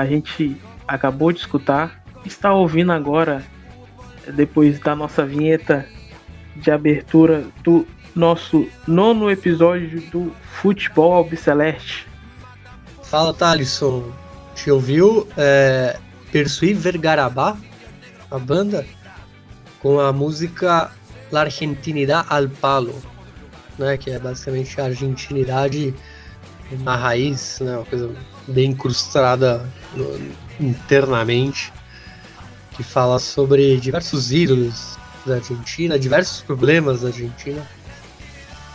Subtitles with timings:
[0.00, 0.56] A gente
[0.86, 3.42] acabou de escutar, está ouvindo agora,
[4.34, 5.86] depois da nossa vinheta
[6.56, 12.06] de abertura do nosso nono episódio do Futebol Albiceleste.
[13.02, 14.12] Fala Thalisson,
[14.54, 15.96] te ouviu é,
[16.30, 17.56] Persuí Vergarabá,
[18.30, 18.86] a banda,
[19.80, 20.90] com a música
[21.30, 22.94] La Argentinidad al Palo
[23.80, 23.96] né?
[23.96, 25.94] Que é basicamente a argentinidade
[26.78, 27.76] na raiz, né?
[27.76, 28.10] Uma coisa
[28.46, 31.72] bem incrustada no, internamente,
[32.72, 34.96] que fala sobre diversos ídolos
[35.26, 37.66] da Argentina, diversos problemas da Argentina,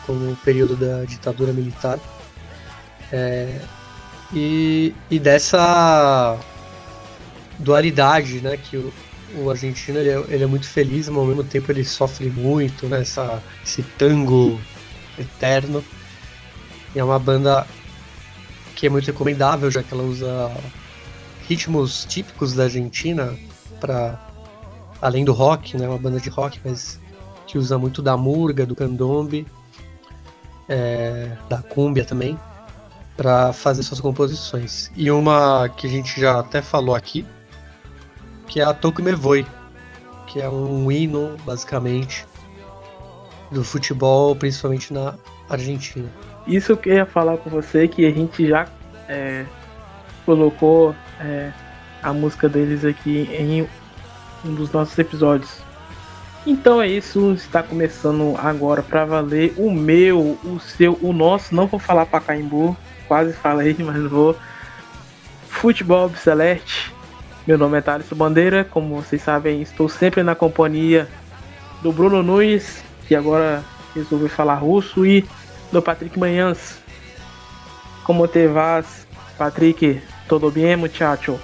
[0.06, 2.00] como o período da ditadura militar.
[3.12, 3.60] É,
[4.34, 6.38] e, e dessa
[7.60, 8.94] dualidade, né, que o,
[9.38, 12.88] o argentino ele é, ele é, muito feliz, mas ao mesmo tempo ele sofre muito,
[12.88, 14.60] né, essa, esse tango
[15.18, 15.84] eterno.
[16.94, 17.66] E é uma banda
[18.76, 20.52] que é muito recomendável, já que ela usa
[21.48, 23.34] ritmos típicos da Argentina
[23.80, 24.20] para
[25.02, 27.00] além do rock, né, uma banda de rock, mas
[27.48, 29.48] que usa muito da murga, do candombe,
[30.68, 32.40] é, da cúmbia também,
[33.16, 34.92] para fazer suas composições.
[34.96, 37.26] E uma que a gente já até falou aqui,
[38.48, 39.46] que é a Toco Me Voy,
[40.28, 42.26] que é um hino, basicamente,
[43.52, 45.16] do futebol, principalmente na
[45.50, 46.10] Argentina.
[46.48, 48.68] Isso que eu ia falar com você, que a gente já
[49.08, 49.46] é,
[50.26, 51.52] colocou é,
[52.02, 53.68] a música deles aqui em
[54.48, 55.60] um dos nossos episódios.
[56.46, 61.56] Então é isso, está começando agora para valer o meu, o seu, o nosso.
[61.56, 62.78] Não vou falar para Caimbu,
[63.08, 64.36] quase falei, mas vou.
[65.50, 66.94] Futebol Celeste.
[67.48, 71.08] Meu nome é Thales Bandeira, como vocês sabem, estou sempre na companhia
[71.82, 73.64] do Bruno Nunes que agora
[73.94, 75.26] resolveu falar russo, e
[75.76, 76.78] do Patrick Manhãs.
[78.06, 79.06] Como te vas,
[79.38, 80.02] Patrick?
[80.26, 81.38] Tudo bem, muchacho?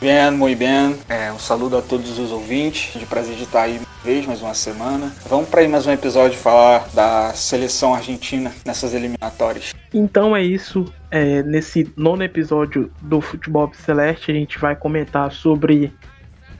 [0.00, 0.96] Bem, muito bem.
[1.08, 2.98] É, um saludo a todos os ouvintes.
[2.98, 5.12] De prazer de estar aí vez mais uma semana.
[5.28, 9.74] Vamos para aí mais um episódio falar da seleção argentina nessas eliminatórias.
[9.92, 10.84] Então é isso.
[11.10, 15.92] É, nesse nono episódio do Futebol Celeste, a gente vai comentar sobre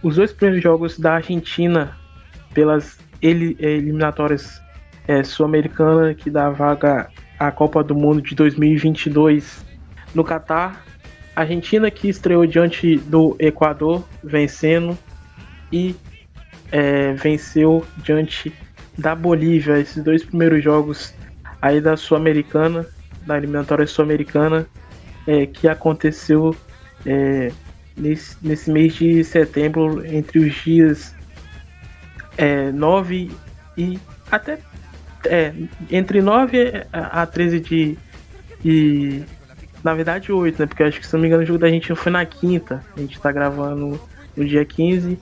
[0.03, 1.97] os dois primeiros jogos da Argentina
[2.53, 4.62] pelas é, eliminatórias
[5.07, 7.09] é, sul-americana que dá vaga
[7.39, 9.65] à Copa do Mundo de 2022
[10.15, 10.85] no Catar.
[11.35, 14.97] Argentina que estreou diante do Equador, vencendo
[15.73, 15.97] e
[16.71, 18.53] é, venceu diante
[18.99, 19.79] da Bolívia.
[19.79, 21.15] Esses dois primeiros jogos
[21.61, 22.87] aí da Sul-Americana,
[23.27, 24.67] da eliminatória Sul-Americana,
[25.27, 26.55] é, que aconteceu
[27.07, 27.51] é,
[27.97, 31.15] nesse, nesse mês de setembro, entre os dias
[32.37, 33.31] é, 9
[33.77, 33.99] e
[34.31, 34.59] até
[35.27, 35.53] é,
[35.91, 37.99] entre 9 a 13 de,
[38.63, 39.23] de.
[39.83, 40.67] Na verdade, 8, né?
[40.67, 42.85] Porque acho que se não me engano o jogo da Argentina foi na quinta.
[42.97, 44.01] A gente tá gravando
[44.37, 45.19] no dia 15.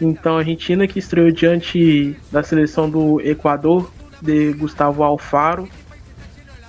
[0.00, 3.90] Então a Argentina que estreou diante da seleção do Equador,
[4.20, 5.68] de Gustavo Alfaro,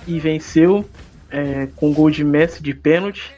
[0.06, 0.88] e venceu
[1.30, 3.34] é, com gol de Messi de pênalti.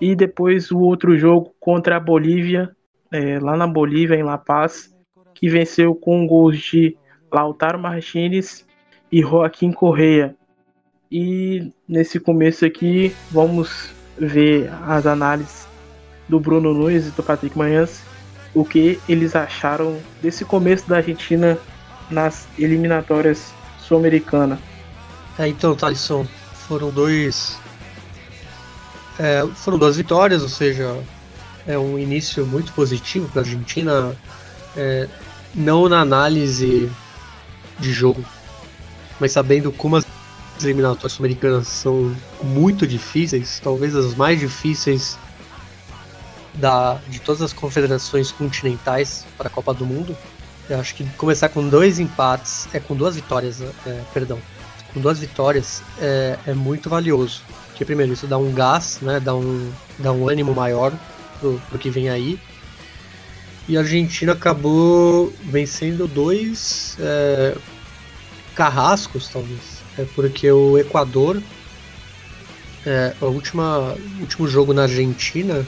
[0.00, 2.70] E depois o outro jogo contra a Bolívia,
[3.10, 4.94] é, lá na Bolívia, em La Paz,
[5.34, 6.96] que venceu com gols de
[7.32, 8.64] Lautaro Martinez
[9.10, 10.34] e Joaquim Correia.
[11.10, 15.68] E nesse começo aqui vamos ver as análises
[16.28, 18.02] do Bruno Nunes e do Patrick Manhãs,
[18.54, 21.58] o que eles acharam desse começo da Argentina
[22.10, 24.58] nas eliminatórias sul-americanas.
[25.38, 26.26] É, então, Thalisson,
[26.66, 27.58] foram dois
[29.18, 31.02] é, foram duas vitórias, ou seja,
[31.66, 34.16] é um início muito positivo para a Argentina,
[34.76, 35.08] é,
[35.54, 36.90] não na análise
[37.78, 38.24] de jogo,
[39.20, 40.04] mas sabendo como as
[40.62, 45.18] eliminatórias americanas são muito difíceis, talvez as mais difíceis
[46.54, 50.16] da, de todas as confederações continentais para a Copa do Mundo.
[50.68, 54.38] Eu acho que começar com dois empates, é com duas vitórias, é, perdão,
[54.92, 57.42] com duas vitórias é, é, muito valioso.
[57.68, 60.92] Porque primeiro isso dá um gás, né, dá um, dá um ânimo maior
[61.38, 62.40] pro, pro que vem aí.
[63.68, 67.56] E a Argentina acabou vencendo dois é,
[68.54, 69.82] carrascos, talvez.
[69.98, 71.42] É porque o Equador,
[72.84, 75.66] é, a último jogo na Argentina,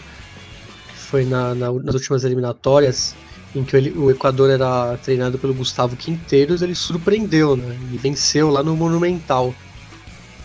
[0.89, 3.17] que foi na, na, nas últimas eliminatórias,
[3.55, 7.77] em que ele, o Equador era treinado pelo Gustavo Quinteiros, ele surpreendeu, né?
[7.93, 9.55] E venceu lá no Monumental.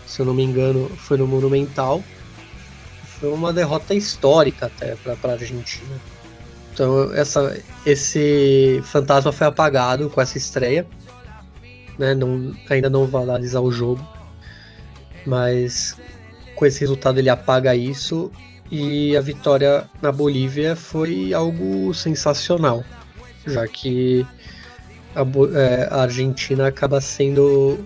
[0.07, 2.03] Se eu não me engano, foi no Monumental.
[3.19, 5.99] Foi uma derrota histórica até para a Argentina.
[6.73, 7.55] Então essa,
[7.85, 10.85] esse fantasma foi apagado com essa estreia.
[11.97, 12.15] Né?
[12.15, 14.05] Não, ainda não vai analisar o jogo.
[15.25, 15.95] Mas
[16.55, 18.31] com esse resultado ele apaga isso
[18.71, 22.83] e a vitória na Bolívia foi algo sensacional,
[23.45, 24.25] já que
[25.15, 27.85] a, é, a Argentina acaba sendo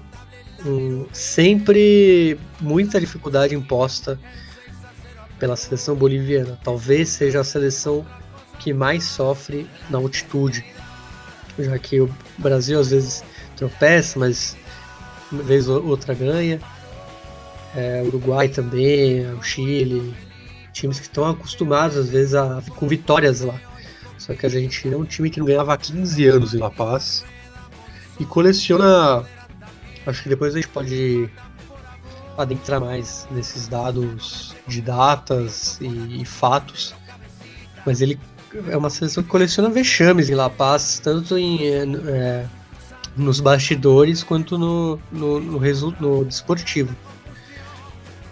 [0.65, 4.17] um, sempre muita dificuldade imposta
[5.37, 6.57] pela seleção boliviana.
[6.63, 8.05] Talvez seja a seleção
[8.59, 10.65] que mais sofre na altitude,
[11.57, 13.23] já que o Brasil às vezes
[13.55, 14.55] tropeça, mas
[15.31, 16.59] uma vez ou outra ganha.
[17.75, 20.15] É, Uruguai também, o Chile,
[20.71, 23.59] times que estão acostumados, às vezes, a, com vitórias lá.
[24.17, 26.71] Só que a Argentina é um time que não ganhava há 15 anos em La
[26.71, 27.23] Paz
[28.19, 29.25] e coleciona.
[30.05, 31.29] Acho que depois a gente pode
[32.37, 36.93] adentrar mais nesses dados de datas e, e fatos,
[37.85, 38.19] mas ele
[38.69, 41.59] é uma seleção que coleciona vexames em La Paz, tanto em,
[42.07, 42.45] é,
[43.15, 45.59] nos bastidores quanto no, no, no,
[45.99, 46.95] no desportivo.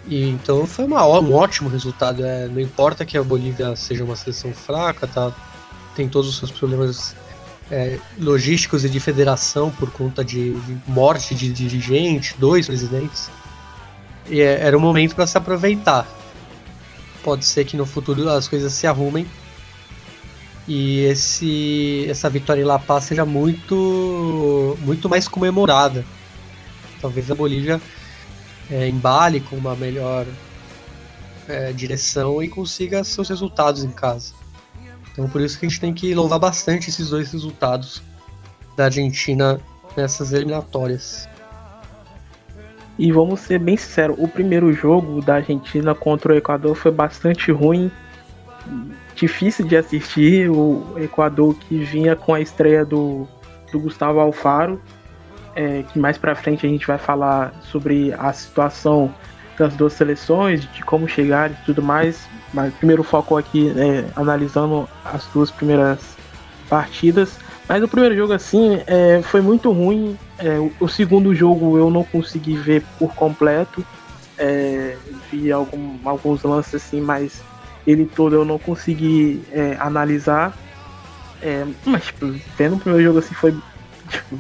[0.08, 2.24] E então foi uma, um ótimo resultado.
[2.24, 5.34] É, não importa que a Bolívia seja uma seleção fraca, tá,
[5.96, 7.16] tem todos os seus problemas
[7.72, 13.30] é, logísticos e de federação por conta de, de morte de dirigente, dois presidentes.
[14.30, 16.08] E é, era um momento para se aproveitar.
[17.24, 19.26] Pode ser que no futuro as coisas se arrumem
[20.68, 26.04] e esse, essa vitória em La Paz seja muito, muito mais comemorada.
[27.00, 27.80] Talvez a Bolívia
[28.72, 30.26] é, embale com uma melhor
[31.48, 34.34] é, direção e consiga seus resultados em casa.
[35.12, 38.02] Então por isso que a gente tem que louvar bastante esses dois resultados
[38.76, 39.60] da Argentina
[39.96, 41.30] nessas eliminatórias.
[42.98, 47.52] E vamos ser bem sinceros, o primeiro jogo da Argentina contra o Equador foi bastante
[47.52, 47.92] ruim,
[49.16, 50.50] difícil de assistir.
[50.50, 53.28] O Equador que vinha com a estreia do,
[53.72, 54.80] do Gustavo Alfaro,
[55.56, 59.14] é, que mais para frente a gente vai falar sobre a situação
[59.58, 62.28] das duas seleções, de como chegar e tudo mais.
[62.54, 66.16] Mas primeiro foco aqui é analisando as duas primeiras
[66.70, 67.38] partidas.
[67.68, 70.18] Mas o primeiro jogo assim é, foi muito ruim.
[70.38, 73.86] É, o, o, segundo jogo eu não consegui ver por completo.
[74.38, 74.98] É,
[75.32, 77.42] vi algum, alguns lances assim, mas
[77.86, 80.58] ele todo eu não consegui é, analisar.
[81.42, 82.28] É, mas tipo,
[82.58, 83.56] vendo o primeiro jogo assim foi
[84.10, 84.38] tipo,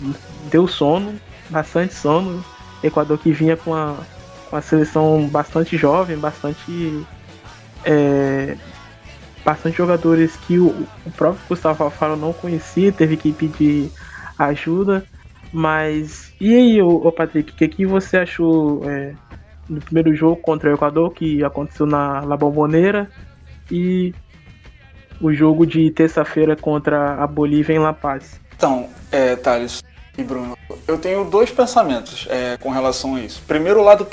[0.49, 2.43] deu sono, bastante sono.
[2.83, 3.95] Equador que vinha com a,
[4.49, 7.05] com a seleção bastante jovem, bastante.
[7.83, 8.57] É,
[9.43, 10.69] bastante jogadores que o,
[11.05, 13.91] o próprio Gustavo Alfaro não conhecia, teve que pedir
[14.37, 15.05] ajuda.
[15.53, 19.13] Mas e aí, ô, Patrick, o que, que você achou é,
[19.69, 23.09] no primeiro jogo contra o Equador que aconteceu na La Bombonera
[23.71, 24.13] e
[25.21, 28.39] o jogo de terça-feira contra a Bolívia em La Paz?
[28.55, 29.83] Então, é, Thales
[30.17, 30.57] e Bruno,
[30.87, 33.41] eu tenho dois pensamentos é, com relação a isso.
[33.45, 34.07] Primeiro, o lado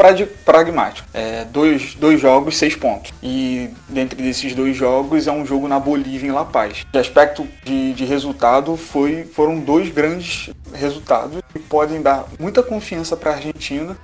[0.45, 1.09] pragmático.
[1.15, 3.13] É, dois, dois jogos, seis pontos.
[3.23, 6.85] E dentre desses dois jogos é um jogo na Bolívia em La Paz.
[6.91, 13.17] De aspecto de, de resultado, foi, foram dois grandes resultados que podem dar muita confiança
[13.17, 13.97] para a Argentina,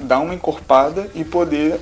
[0.00, 1.78] dar uma encorpada e poder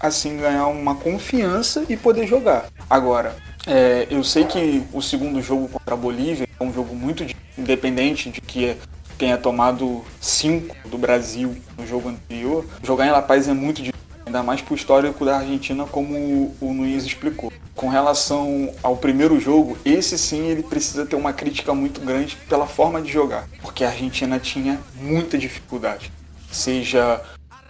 [0.00, 2.66] assim ganhar uma confiança e poder jogar.
[2.88, 7.24] Agora, é, eu sei que o segundo jogo contra a Bolívia é um jogo muito
[7.58, 8.76] independente de que
[9.18, 12.64] tenha tomado cinco do Brasil no jogo anterior.
[12.82, 16.56] Jogar em La Paz é muito difícil, ainda mais para o histórico da Argentina, como
[16.58, 17.52] o Nunes explicou.
[17.74, 22.66] Com relação ao primeiro jogo, esse sim ele precisa ter uma crítica muito grande pela
[22.66, 26.10] forma de jogar, porque a Argentina tinha muita dificuldade,
[26.50, 27.20] seja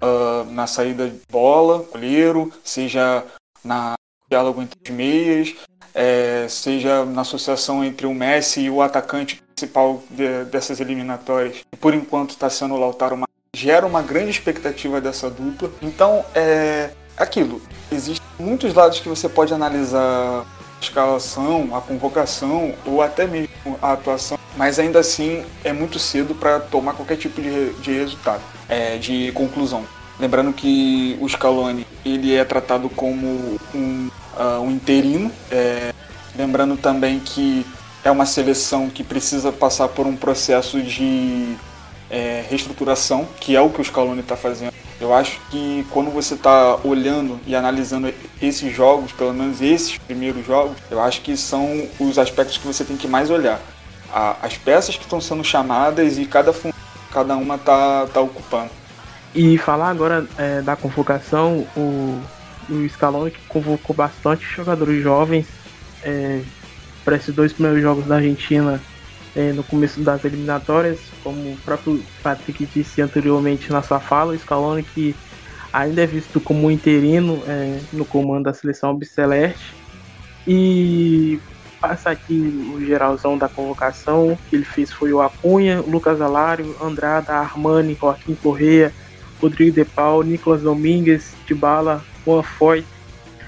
[0.03, 3.25] uh, na saída de bola, goleiro, seja
[3.65, 3.95] na
[4.31, 5.55] diálogo entre os meias,
[5.95, 11.61] é, seja na associação entre o Messi e o atacante principal de, dessas eliminatórias.
[11.81, 13.21] Por enquanto está sendo o Lautaro.
[13.55, 15.71] Gera uma grande expectativa dessa dupla.
[15.83, 17.61] Então, é aquilo.
[17.91, 20.47] Existem muitos lados que você pode analisar
[20.81, 26.61] escalação, a convocação ou até mesmo a atuação, mas ainda assim é muito cedo para
[26.61, 29.85] tomar qualquer tipo de, de resultado, é, de conclusão.
[30.19, 34.11] Lembrando que o Scaloni ele é tratado como um
[34.41, 35.31] uh, um interino.
[35.51, 35.93] É,
[36.37, 37.67] lembrando também que
[38.05, 41.55] é uma seleção que precisa passar por um processo de
[42.11, 44.73] é, reestruturação, que é o que o Scaloni está fazendo.
[45.01, 50.47] Eu acho que quando você está olhando e analisando esses jogos, pelo menos esses primeiros
[50.47, 53.61] jogos, eu acho que são os aspectos que você tem que mais olhar.
[54.43, 56.55] as peças que estão sendo chamadas e cada,
[57.11, 58.71] cada uma está tá ocupando.
[59.35, 62.21] E falar agora é, da convocação, o,
[62.69, 65.47] o Scaloni convocou bastante jogadores jovens
[66.03, 66.43] é,
[67.05, 68.81] para esses dois primeiros jogos da Argentina
[69.35, 74.39] é, no começo das eliminatórias, como o próprio Patrick disse anteriormente na sua fala, o
[74.39, 75.15] Scaloni que
[75.73, 79.75] ainda é visto como um interino é, no comando da seleção Celeste.
[80.47, 81.39] E
[81.81, 82.41] passa aqui
[82.75, 88.35] o geralzão da convocação que ele fez foi o Acunha, Lucas Alário, Andrada, Armani, Joaquim
[88.35, 88.93] Correia,
[89.41, 92.85] Rodrigo De Paul, Nicolas Domingues, Bala Juan Foy,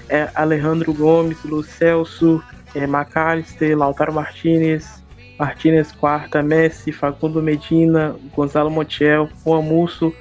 [0.09, 2.43] é, Alejandro Gomes, Lucelso,
[2.75, 5.02] é, Macalister, Lautaro Martinez,
[5.37, 10.13] Martinez Quarta, Messi, Facundo Medina, Gonzalo Montiel, Juan Musso,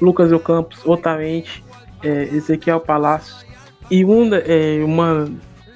[0.00, 1.64] Lucas Ocampos, Otamente,
[2.02, 3.46] é, Ezequiel Palacios.
[3.90, 5.28] E um, é, uma,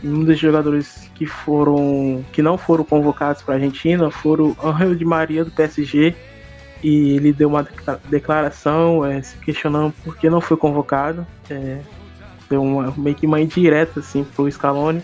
[0.05, 5.05] um dos jogadores que foram que não foram convocados para a Argentina foram Angel de
[5.05, 6.15] Maria do PSG
[6.83, 7.67] e ele deu uma
[8.09, 11.27] declaração é, se questionando por que não foi convocado.
[11.49, 11.79] É,
[12.51, 15.03] deu uma, meio que uma indireta assim, pro Scaloni,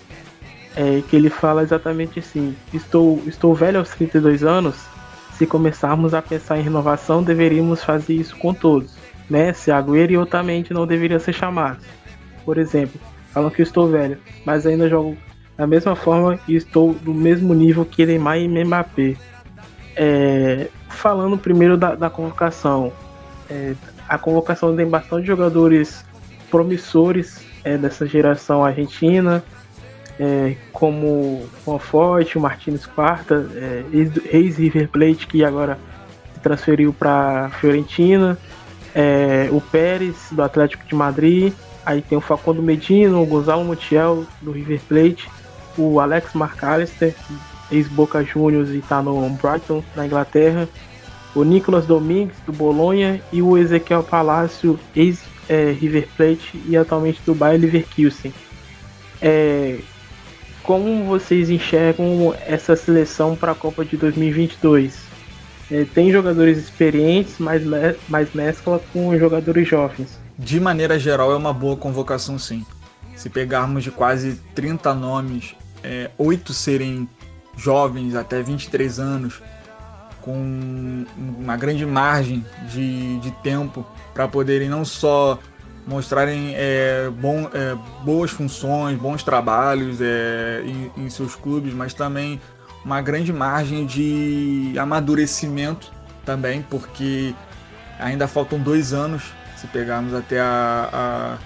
[0.78, 4.76] é, que ele fala exatamente assim: estou, estou velho aos 32 anos.
[5.32, 8.96] Se começarmos a pensar em renovação, deveríamos fazer isso com todos.
[9.28, 11.84] Messi, Agüero e Otamendi não deveriam ser chamados.
[12.44, 13.00] Por exemplo,
[13.32, 15.16] falam que estou velho, mas ainda jogo
[15.56, 19.16] da mesma forma e estou do mesmo nível que Neymar e Mbappé.
[19.96, 22.92] É, falando primeiro da, da convocação,
[23.50, 23.74] é,
[24.08, 26.04] a convocação tem bastante jogadores
[26.50, 29.42] promissores é, dessa geração argentina,
[30.18, 35.78] é, como o Forte, o Martins Quarta, é, ex-River Plate, que agora
[36.34, 38.36] se transferiu para Fiorentina,
[38.94, 41.52] é, o Pérez, do Atlético de Madrid,
[41.86, 45.28] aí tem o Facundo Medina, o Gonzalo Montiel, do River Plate,
[45.76, 47.14] o Alex McAllister,
[47.70, 50.68] ex-Boca Juniors e está no Brighton, na Inglaterra,
[51.34, 55.74] o Nicolas Domingues, do Bolonha, e o Ezequiel Palácio, ex é,
[56.16, 58.32] Plate e atualmente do Bayer Leverkusen.
[59.20, 59.78] É,
[60.68, 65.00] como vocês enxergam essa seleção para a Copa de 2022?
[65.70, 67.62] É, tem jogadores experientes, mas,
[68.06, 70.20] mas mescla com jogadores jovens.
[70.38, 72.66] De maneira geral, é uma boa convocação, sim.
[73.16, 77.08] Se pegarmos de quase 30 nomes, é, 8 serem
[77.56, 79.40] jovens até 23 anos,
[80.20, 85.38] com uma grande margem de, de tempo para poderem não só
[85.88, 92.40] mostrarem é, bom, é, boas funções, bons trabalhos é, em, em, seus clubes, mas também
[92.84, 95.90] uma grande margem de amadurecimento
[96.24, 97.34] também, porque
[97.98, 101.38] ainda faltam dois anos, se pegarmos até a,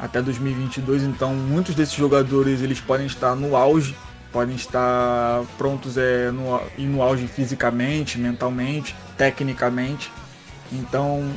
[0.00, 3.96] a até 2022, então muitos desses jogadores eles podem estar no auge
[4.32, 10.12] podem estar prontos é, no, e no auge fisicamente, mentalmente, tecnicamente.
[10.70, 11.28] Então,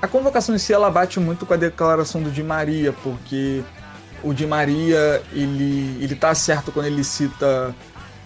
[0.00, 3.62] a convocação em si ela bate muito com a declaração do Di Maria, porque
[4.22, 7.74] o Di Maria ele ele tá certo quando ele cita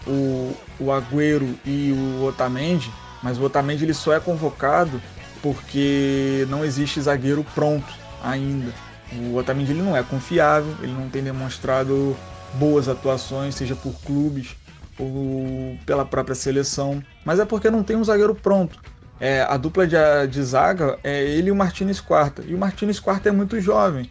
[0.06, 2.90] o, o Agüero e o Otamendi,
[3.22, 5.00] mas o Otamendi ele só é convocado
[5.42, 8.72] porque não existe zagueiro pronto ainda.
[9.12, 12.16] O Otamendi ele não é confiável, ele não tem demonstrado
[12.54, 14.56] boas atuações, seja por clubes
[14.98, 18.78] ou pela própria seleção, mas é porque não tem um zagueiro pronto.
[19.20, 19.96] É, a dupla de,
[20.30, 24.10] de zaga é ele e o Martinez Quarta, e o Martinez Quarta é muito jovem.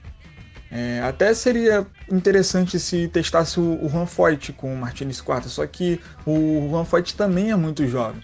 [0.72, 5.66] É, até seria interessante se testasse o, o Juan Foyt com o Martinez Quarta, só
[5.68, 8.22] que o Juan Foyt também é muito jovem.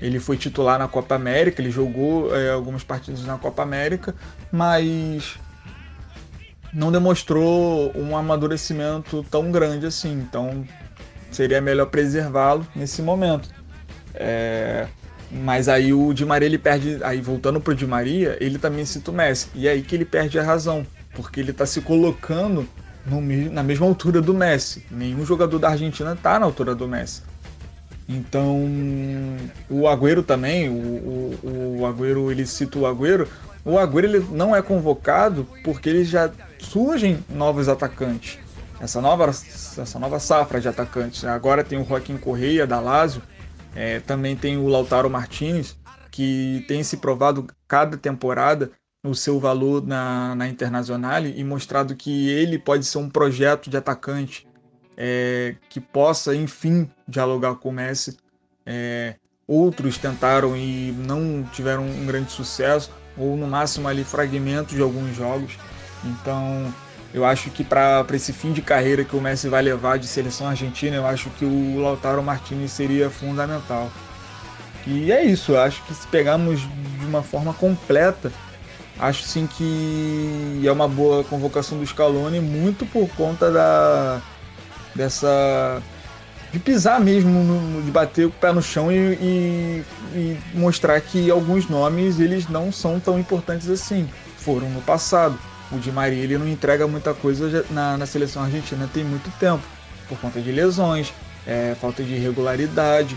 [0.00, 4.14] Ele foi titular na Copa América, ele jogou é, algumas partidas na Copa América,
[4.52, 5.38] mas
[6.72, 10.12] não demonstrou um amadurecimento tão grande assim.
[10.12, 10.64] Então
[11.30, 13.48] seria melhor preservá-lo nesse momento.
[14.14, 14.86] É...
[15.30, 19.10] Mas aí o Di Maria ele perde, aí voltando pro Di Maria, ele também cita
[19.10, 19.48] o Messi.
[19.54, 20.84] E é aí que ele perde a razão,
[21.14, 22.68] porque ele tá se colocando
[23.06, 23.20] no,
[23.50, 24.84] na mesma altura do Messi.
[24.90, 27.22] Nenhum jogador da Argentina tá na altura do Messi.
[28.08, 28.66] Então,
[29.68, 33.28] o Agüero também, o, o, o Agüero, ele cita o Agüero,
[33.64, 38.38] o Agüero ele não é convocado porque ele já surgem novos atacantes.
[38.80, 41.24] Essa nova, essa nova safra de atacantes.
[41.24, 43.22] Agora tem o Joaquim Correia da Lazio,
[43.74, 45.76] é, também tem o Lautaro Martinez,
[46.10, 48.70] que tem se provado cada temporada
[49.02, 53.76] o seu valor na, na Internacional e mostrado que ele pode ser um projeto de
[53.76, 54.46] atacante
[54.96, 58.18] é, que possa, enfim, dialogar com o Messi.
[58.66, 59.14] É,
[59.46, 65.16] outros tentaram e não tiveram um grande sucesso, ou no máximo ali fragmentos de alguns
[65.16, 65.58] jogos.
[66.04, 66.72] Então,
[67.12, 70.46] eu acho que para esse fim de carreira que o Messi vai levar de seleção
[70.48, 73.90] argentina, eu acho que o Lautaro Martinez seria fundamental.
[74.86, 78.32] E é isso, eu acho que se pegarmos de uma forma completa,
[78.98, 84.20] acho sim que é uma boa convocação do Scaloni, muito por conta da
[84.94, 85.82] dessa
[86.52, 91.30] de pisar mesmo, no, de bater o pé no chão e, e, e, mostrar que
[91.30, 94.08] alguns nomes eles não são tão importantes assim.
[94.38, 95.38] Foram no passado.
[95.72, 99.62] O Di Maria ele não entrega muita coisa na, na seleção argentina tem muito tempo,
[100.08, 101.12] por conta de lesões,
[101.46, 103.16] é, falta de regularidade.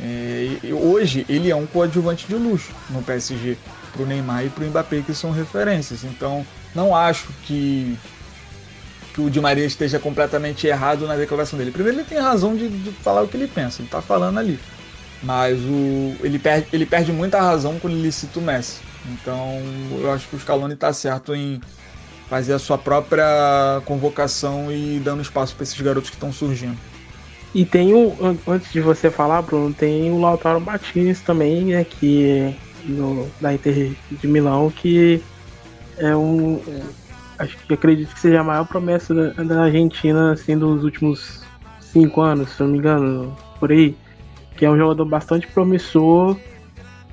[0.00, 3.56] É, hoje ele é um coadjuvante de luxo no PSG
[3.92, 6.04] para o Neymar e para o Mbappé que são referências.
[6.04, 6.44] Então
[6.74, 7.96] não acho que
[9.14, 11.70] que o Di Maria esteja completamente errado na declaração dele.
[11.70, 14.58] Primeiro, ele tem razão de, de falar o que ele pensa, ele está falando ali.
[15.22, 18.80] Mas o, ele, perde, ele perde muita razão quando ele cita o Messi.
[19.06, 21.60] Então, eu acho que o Scaloni está certo em
[22.34, 26.76] fazer a sua própria convocação e dando espaço para esses garotos que estão surgindo.
[27.54, 28.12] E tem o,
[28.48, 32.52] antes de você falar, Bruno, tem o Lautaro Martinez também, né, que
[32.86, 35.22] no, da Inter de Milão, que
[35.96, 36.60] é um,
[37.38, 41.44] acho que acredito que seja a maior promessa da, da Argentina assim dos últimos
[41.78, 43.96] cinco anos, se não me engano, por aí.
[44.56, 46.36] Que é um jogador bastante promissor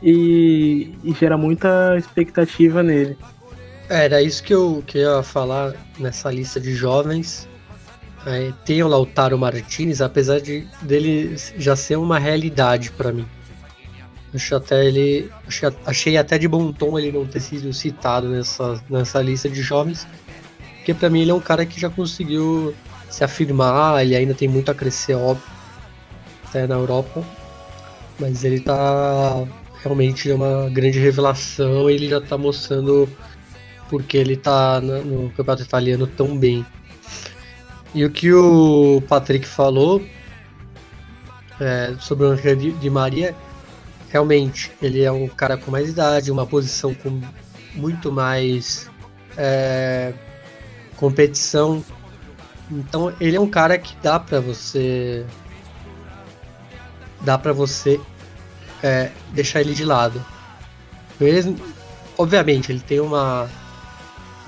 [0.02, 3.16] e, e gera muita expectativa nele.
[3.92, 7.46] Era isso que eu queria falar nessa lista de jovens.
[8.26, 13.28] É, tem o Lautaro Martinez, apesar de dele já ser uma realidade para mim.
[14.34, 15.30] Acho até ele.
[15.46, 19.62] Achei, achei até de bom tom ele não ter sido citado nessa, nessa lista de
[19.62, 20.08] jovens.
[20.78, 22.74] Porque para mim ele é um cara que já conseguiu
[23.10, 25.44] se afirmar, ele ainda tem muito a crescer, óbvio,
[26.48, 27.22] até na Europa.
[28.18, 29.46] Mas ele tá
[29.84, 33.10] realmente é uma grande revelação ele já tá mostrando
[33.92, 36.66] porque ele tá no campeonato italiano tão bem.
[37.94, 40.02] E o que o Patrick falou
[41.60, 43.36] é, sobre o Angel de Maria
[44.10, 47.22] realmente, ele é um cara com mais idade, uma posição com
[47.76, 48.90] muito mais
[49.38, 50.14] é,
[50.96, 51.84] competição.
[52.70, 55.26] Então, ele é um cara que dá para você
[57.22, 58.00] dá para você
[58.82, 60.24] é, deixar ele de lado.
[61.20, 61.58] Mesmo,
[62.18, 63.50] obviamente, ele tem uma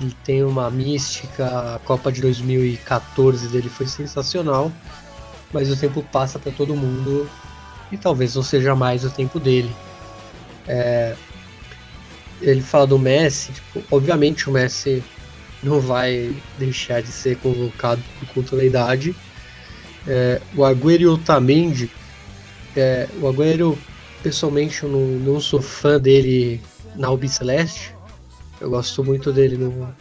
[0.00, 1.74] ele tem uma mística.
[1.74, 4.72] A Copa de 2014 dele foi sensacional,
[5.52, 7.28] mas o tempo passa para todo mundo
[7.90, 9.74] e talvez não seja mais o tempo dele.
[10.66, 11.14] É,
[12.40, 15.02] ele fala do Messi, tipo, obviamente o Messi
[15.62, 19.14] não vai deixar de ser convocado por conta da idade.
[20.06, 21.90] É, o Agüero e o Otamendi,
[22.76, 23.78] é, o Agüero,
[24.22, 26.60] pessoalmente, eu não, não sou fã dele
[26.96, 27.93] na Albiceleste.
[28.60, 29.94] Eu gosto muito dele no,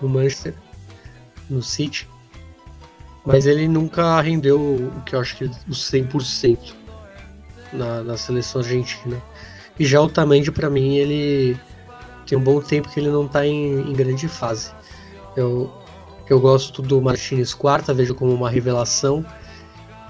[0.00, 0.54] no Manchester,
[1.48, 2.08] no City.
[3.24, 6.74] Mas ele nunca rendeu o que eu acho que os 100%
[7.72, 9.20] na, na seleção argentina.
[9.78, 11.58] E já o Tamendi, para mim, ele
[12.26, 14.70] tem um bom tempo que ele não está em, em, grande fase.
[15.36, 15.72] Eu,
[16.28, 19.24] eu gosto do Martinez quarta, vejo como uma revelação.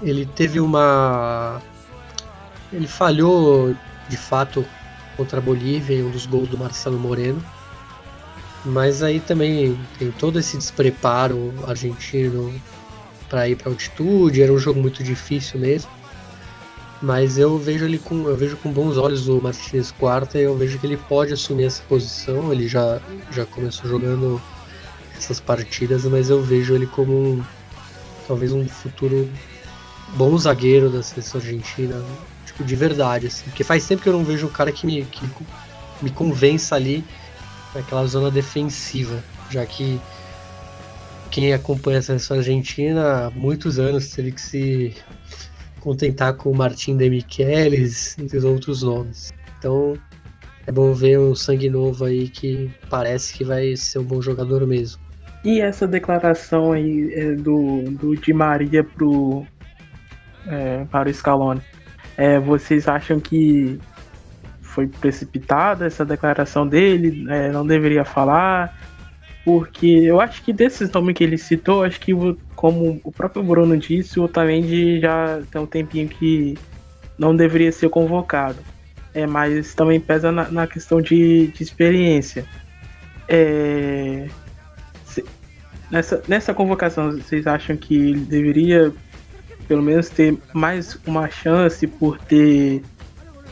[0.01, 1.61] Ele teve uma.
[2.71, 3.75] Ele falhou
[4.07, 4.65] de fato
[5.15, 7.43] contra a Bolívia em um dos gols do Marcelo Moreno.
[8.67, 12.53] Mas aí também tem todo esse despreparo argentino
[13.29, 15.89] para ir para altitude, era um jogo muito difícil mesmo.
[17.01, 20.57] Mas eu vejo ele com eu vejo com bons olhos o Martinez quarta e eu
[20.57, 22.51] vejo que ele pode assumir essa posição.
[22.51, 22.99] Ele já
[23.31, 24.41] já começou jogando
[25.15, 27.43] essas partidas, mas eu vejo ele como um,
[28.27, 29.29] talvez um futuro
[30.15, 32.03] bom zagueiro da seleção argentina,
[32.45, 33.45] tipo de verdade assim.
[33.45, 35.25] Porque faz tempo que eu não vejo um cara que me que
[36.01, 37.05] me convença ali
[37.77, 39.99] naquela zona defensiva, já que
[41.29, 44.95] quem acompanha a seleção argentina há muitos anos teve que se
[45.79, 49.31] contentar com o Martin de Michelis, entre os outros nomes.
[49.59, 49.93] Então
[50.65, 54.65] é bom ver um sangue novo aí que parece que vai ser um bom jogador
[54.65, 55.01] mesmo.
[55.43, 59.45] E essa declaração aí é, do, do Di Maria pro,
[60.47, 61.61] é, para o Scaloni,
[62.17, 63.79] é, vocês acham que
[64.77, 67.25] foi precipitada essa declaração dele?
[67.31, 68.77] É, não deveria falar?
[69.43, 72.11] Porque eu acho que desses nomes que ele citou, acho que
[72.55, 76.55] como o próprio Bruno disse, o Otamendi já tem um tempinho que
[77.17, 78.59] não deveria ser convocado.
[79.15, 82.45] É, mas também pesa na, na questão de, de experiência.
[83.27, 84.27] É,
[85.05, 85.25] se,
[85.89, 88.93] nessa, nessa convocação, vocês acham que ele deveria
[89.67, 92.83] pelo menos ter mais uma chance por ter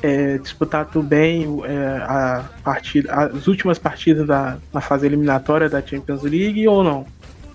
[0.05, 6.21] é, disputado bem é, a partida, as últimas partidas da, na fase eliminatória da Champions
[6.21, 7.05] League ou não?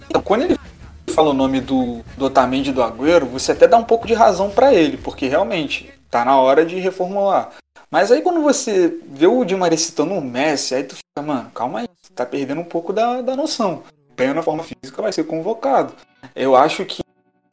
[0.09, 0.57] Então, quando ele
[1.15, 4.51] fala o nome do, do Otamendi do Agüero, você até dá um pouco de razão
[4.51, 7.51] para ele, porque realmente tá na hora de reformular.
[7.91, 11.51] Mas aí quando você vê o Di Maria citando o Messi, aí tu fica, mano,
[11.55, 13.83] calma aí, tá perdendo um pouco da, da noção.
[14.17, 15.93] Bem na forma física vai ser convocado.
[16.35, 17.03] Eu acho que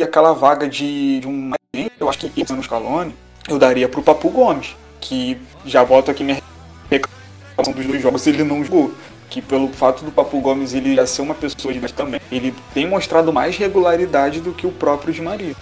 [0.02, 1.52] aquela vaga de, de um
[2.00, 3.16] eu acho que no Scaloni,
[3.48, 6.42] eu daria pro Papu Gomes, que já boto aqui minha
[6.90, 8.94] reclamação dos dois jogos, ele não jogou.
[9.30, 12.88] Que pelo fato do Papu Gomes ele já ser uma pessoa de também, ele tem
[12.88, 15.56] mostrado mais regularidade do que o próprio de Maria.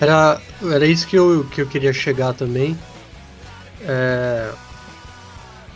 [0.00, 2.78] Era, era isso que eu, que eu queria chegar também.
[3.82, 4.50] É,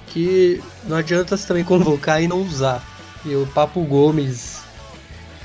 [0.08, 2.82] que não adianta também convocar e não usar.
[3.24, 4.62] E o Papo Gomes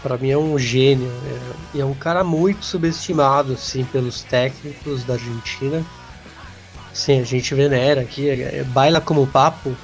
[0.01, 1.11] para mim é um gênio.
[1.25, 5.83] É, e é um cara muito subestimado, assim, pelos técnicos da Argentina.
[6.97, 9.75] Sim, a gente venera aqui, é, é, baila como papo,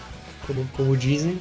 [0.48, 1.38] como, como dizem.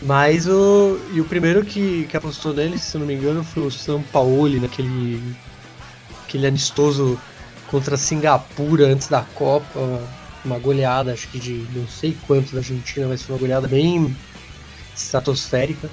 [0.00, 0.98] Mas o.
[1.12, 4.60] E o primeiro que, que apostou nele, se não me engano, foi o São Paulo,
[4.60, 5.22] naquele.
[6.24, 7.20] aquele amistoso
[7.68, 10.00] contra a Singapura antes da Copa.
[10.44, 14.16] Uma goleada, acho que de não sei quanto da Argentina, mas foi uma goleada bem
[14.96, 15.88] estratosférica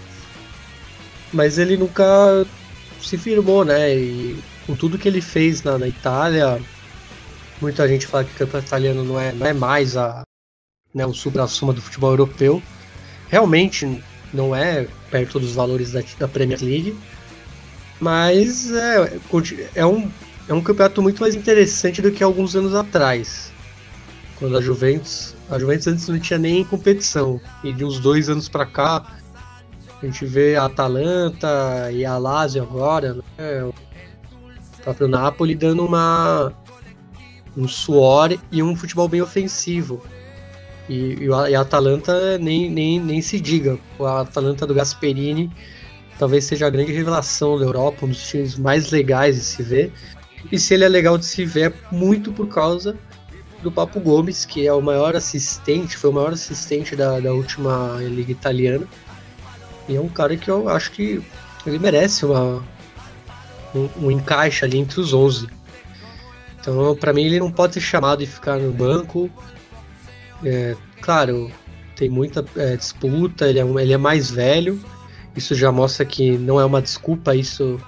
[1.31, 2.45] mas ele nunca
[3.01, 3.95] se firmou, né?
[3.95, 6.59] E com tudo que ele fez na, na Itália,
[7.61, 10.23] muita gente fala que o campeonato italiano não é, não é mais a,
[10.93, 12.61] né, o supra-suma do futebol europeu.
[13.29, 16.97] Realmente não é perto dos valores da, da Premier League,
[17.99, 19.19] mas é,
[19.75, 20.09] é, um,
[20.47, 23.51] é um campeonato muito mais interessante do que alguns anos atrás.
[24.37, 25.35] Quando a Juventus.
[25.49, 27.41] A Juventus antes não tinha nem competição.
[27.63, 29.05] E de uns dois anos para cá,
[30.01, 33.63] a gente vê a Atalanta e a Lazio agora, né?
[33.63, 33.73] o
[34.81, 36.53] próprio Napoli dando uma
[37.55, 40.01] um suor e um futebol bem ofensivo.
[40.87, 43.77] E, e a Atalanta nem, nem, nem se diga.
[43.99, 45.51] A Atalanta do Gasperini
[46.17, 49.93] talvez seja a grande revelação da Europa, um dos times mais legais de se ver.
[50.51, 52.97] E se ele é legal de se ver, é muito por causa
[53.63, 57.97] do Papo Gomes, que é o maior assistente, foi o maior assistente da, da última
[58.01, 58.85] liga italiana.
[59.87, 61.21] E é um cara que eu acho que
[61.65, 62.63] ele merece uma,
[63.73, 65.47] um, um encaixe ali entre os 11.
[66.59, 69.29] Então, para mim, ele não pode ser chamado e ficar no banco.
[70.43, 71.51] É, claro,
[71.95, 74.79] tem muita é, disputa, ele é, ele é mais velho.
[75.35, 77.79] Isso já mostra que não é uma desculpa isso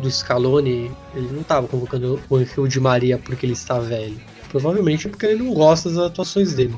[0.00, 0.90] do Scaloni.
[1.14, 4.18] Ele não estava convocando o Angel de Maria porque ele está velho.
[4.48, 6.74] Provavelmente porque ele não gosta das atuações dele.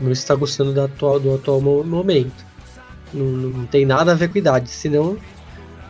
[0.00, 2.46] Não está gostando do atual, do atual momento.
[3.12, 5.16] Não, não tem nada a ver com idade, senão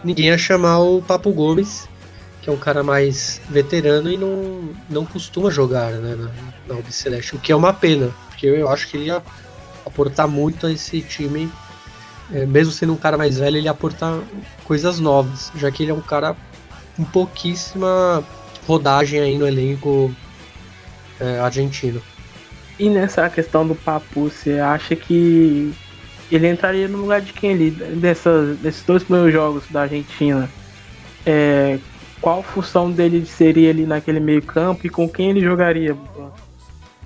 [0.05, 1.89] ninguém ia chamar o Papo Gomes,
[2.49, 7.39] que é um cara mais veterano e não, não costuma jogar né, na, na o
[7.39, 9.23] que é uma pena, porque eu acho que ele ia
[9.85, 11.51] aportar muito a esse time,
[12.33, 14.19] é, mesmo sendo um cara mais velho, ele ia aportar
[14.65, 16.35] coisas novas, já que ele é um cara
[16.97, 18.25] com pouquíssima
[18.67, 20.11] rodagem aí no elenco
[21.21, 22.01] é, argentino.
[22.79, 25.75] E nessa questão do Papu, você acha que
[26.33, 30.49] ele entraria no lugar de quem ali, desses dois primeiros jogos da Argentina?
[31.27, 31.79] É,
[32.21, 35.97] qual função dele seria ali naquele meio campo e com quem ele jogaria?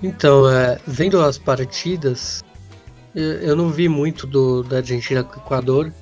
[0.01, 2.43] Então, é, vendo as partidas,
[3.15, 5.93] eu não vi muito do, da Argentina com o Equador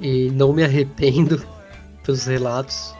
[0.00, 1.42] e não me arrependo
[2.04, 2.94] pelos relatos.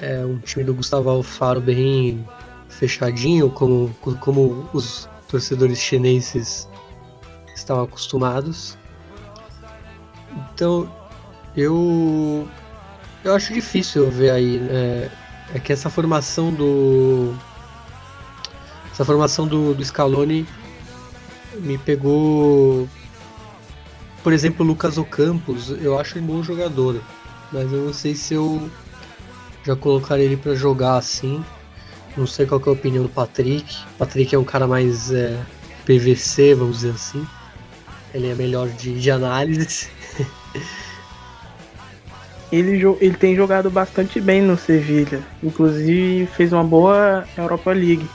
[0.00, 2.26] É um time do Gustavo Alfaro bem
[2.68, 6.68] fechadinho, como, como os torcedores chineses
[7.54, 8.76] estão acostumados.
[10.54, 10.90] Então,
[11.56, 12.48] eu
[13.24, 15.10] eu acho difícil ver aí né,
[15.54, 17.34] é que essa formação do
[18.92, 20.46] essa formação do, do Scaloni
[21.58, 22.88] me pegou
[24.22, 27.00] por exemplo, o Lucas Ocampos, eu acho um bom jogador,
[27.50, 28.70] mas eu não sei se eu
[29.64, 31.44] Já colocaria ele para jogar assim.
[32.16, 33.76] Não sei qual é a opinião do Patrick.
[33.94, 35.38] O Patrick é um cara mais é,
[35.84, 37.26] PVC, vamos dizer assim.
[38.12, 39.88] Ele é melhor de, de análise.
[42.52, 45.20] ele, ele tem jogado bastante bem no Sevilha.
[45.42, 48.06] Inclusive fez uma boa Europa League.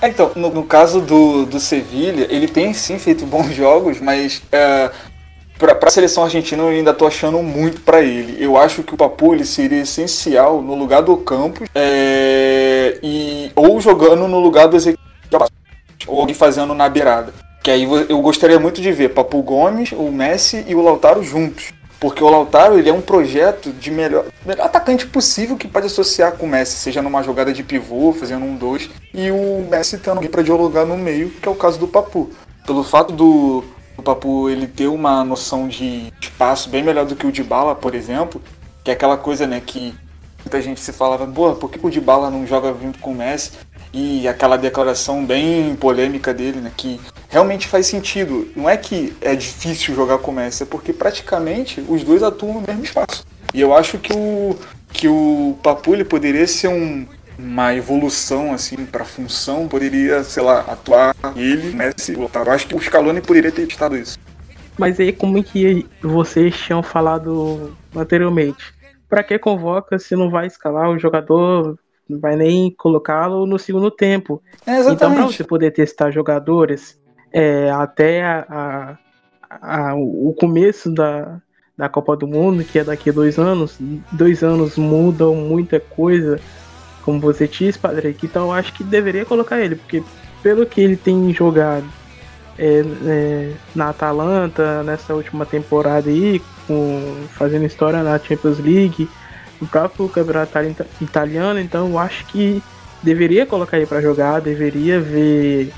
[0.00, 4.42] É, então, no, no, caso do, do Sevilha, ele tem sim feito bons jogos, mas
[4.50, 4.90] é,
[5.58, 8.42] para a seleção argentina eu ainda tô achando muito para ele.
[8.42, 13.80] Eu acho que o Papu ele seria essencial no lugar do Campos é, e ou
[13.80, 14.98] jogando no lugar do Ezequiel
[16.06, 17.32] ou fazendo na beirada.
[17.62, 21.72] Que aí eu gostaria muito de ver Papu Gomes, o Messi e o Lautaro juntos.
[22.02, 26.32] Porque o Lautaro ele é um projeto de melhor, melhor atacante possível que pode associar
[26.32, 30.16] com o Messi, seja numa jogada de pivô, fazendo um dois, e o Messi tendo
[30.16, 32.28] alguém para dialogar no meio, que é o caso do Papu.
[32.66, 33.62] Pelo fato do,
[33.96, 37.72] do Papu ele ter uma noção de espaço bem melhor do que o de Bala,
[37.72, 38.42] por exemplo,
[38.82, 39.94] que é aquela coisa né, que
[40.44, 43.14] muita gente se falava, boa, por que o de Bala não joga junto com o
[43.14, 43.52] Messi?
[43.92, 48.48] E aquela declaração bem polêmica dele, né, que realmente faz sentido.
[48.56, 52.54] Não é que é difícil jogar com o Messi, é porque praticamente os dois atuam
[52.54, 53.24] no mesmo espaço.
[53.52, 54.56] E eu acho que o
[54.92, 57.06] que o Papu poderia ser um,
[57.38, 62.50] uma evolução assim para função, poderia, sei lá, atuar ele, Messi, Lautaro.
[62.50, 64.18] Eu acho que o Scaloni poderia ter testado isso.
[64.78, 68.72] Mas aí como é que vocês tinham falado anteriormente?
[69.08, 71.78] Para que convoca se não vai escalar o jogador
[72.12, 74.42] não vai nem colocá-lo no segundo tempo.
[74.66, 76.98] É, então, para você poder testar jogadores
[77.32, 78.98] é, até a,
[79.50, 81.40] a, a, o começo da,
[81.76, 83.78] da Copa do Mundo, que é daqui a dois anos,
[84.12, 86.38] dois anos mudam muita coisa,
[87.04, 88.24] como você disse, Patrick.
[88.24, 90.02] Então eu acho que deveria colocar ele, porque
[90.42, 91.86] pelo que ele tem jogado
[92.58, 99.08] é, é, na Atalanta nessa última temporada aí, com, fazendo história na Champions League
[99.62, 100.58] o próprio campeonato
[101.00, 102.60] italiano, então eu acho que
[103.00, 105.72] deveria colocar ele para jogar, deveria ver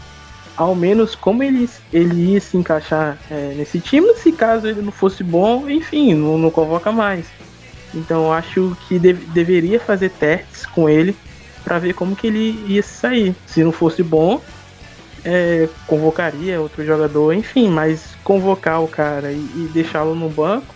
[0.57, 4.93] ao menos como ele, ele ia se encaixar é, nesse time, se caso ele não
[4.93, 7.27] fosse bom, enfim, não, não convoca mais.
[7.93, 11.15] Então eu acho que deveria fazer testes com ele
[11.63, 13.35] para ver como que ele ia sair.
[13.47, 14.41] Se não fosse bom,
[15.25, 20.75] é, convocaria outro jogador, enfim, mas convocar o cara e, e deixá-lo no banco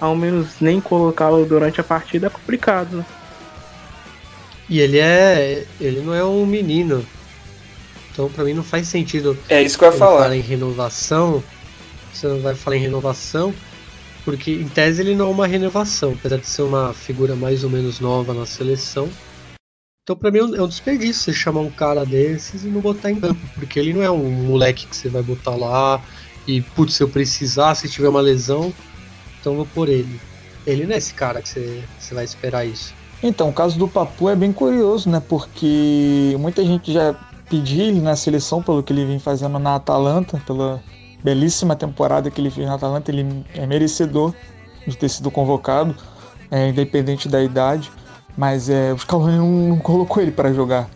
[0.00, 2.98] ao menos nem colocá-lo durante a partida é complicado.
[2.98, 3.06] Né?
[4.68, 5.66] E ele é.
[5.80, 7.04] ele não é um menino.
[8.12, 9.36] Então pra mim não faz sentido.
[9.48, 10.22] É isso que eu ia falar.
[10.22, 11.42] Falar em renovação.
[12.12, 13.54] Você não vai falar em renovação.
[14.24, 17.70] Porque em tese ele não é uma renovação, apesar de ser uma figura mais ou
[17.70, 19.08] menos nova na seleção.
[20.02, 23.20] Então pra mim é um desperdício você chamar um cara desses e não botar em
[23.20, 23.40] campo.
[23.54, 26.02] Porque ele não é um moleque que você vai botar lá
[26.48, 28.72] e, putz, se eu precisar, se tiver uma lesão,
[29.54, 30.20] vou por ele.
[30.66, 31.82] Ele não é esse cara que você,
[32.12, 32.94] vai esperar isso.
[33.22, 35.20] Então, o caso do Papu é bem curioso, né?
[35.26, 37.14] Porque muita gente já
[37.48, 40.80] pediu ele na seleção pelo que ele vem fazendo na Atalanta, pela
[41.24, 43.10] belíssima temporada que ele fez na Atalanta.
[43.10, 44.34] Ele é merecedor
[44.86, 45.96] de ter sido convocado,
[46.50, 47.90] é, independente da idade.
[48.36, 50.88] Mas é, o Scaloni não, não colocou ele para jogar.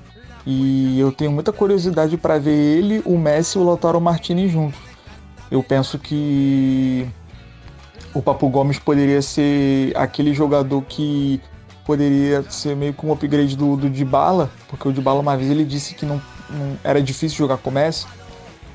[0.46, 4.78] E eu tenho muita curiosidade para ver ele, o Messi e o Lautaro Martinez juntos.
[5.50, 7.06] Eu penso que
[8.14, 11.40] o Papo Gomes poderia ser aquele jogador que
[11.84, 15.64] poderia ser meio como um upgrade do, do Dybala, porque o Dybala uma vez ele
[15.64, 16.20] disse que não,
[16.50, 18.06] não era difícil jogar com o Messi,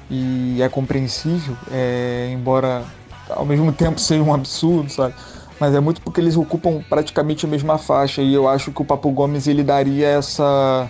[0.09, 2.83] e é compreensível, é, embora
[3.29, 5.13] ao mesmo tempo seja um absurdo, sabe?
[5.59, 8.85] Mas é muito porque eles ocupam praticamente a mesma faixa e eu acho que o
[8.85, 10.89] Papo Gomes ele daria essa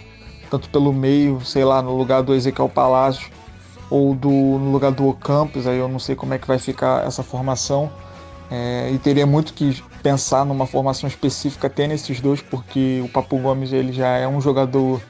[0.49, 3.29] tanto pelo meio, sei lá, no lugar do Ezequiel Palácio
[3.89, 7.05] ou do no lugar do Ocampos, aí eu não sei como é que vai ficar
[7.05, 7.89] essa formação
[8.49, 13.38] é, e teria muito que pensar numa formação específica até nesses dois, porque o Papo
[13.38, 15.01] Gomes ele já é um jogador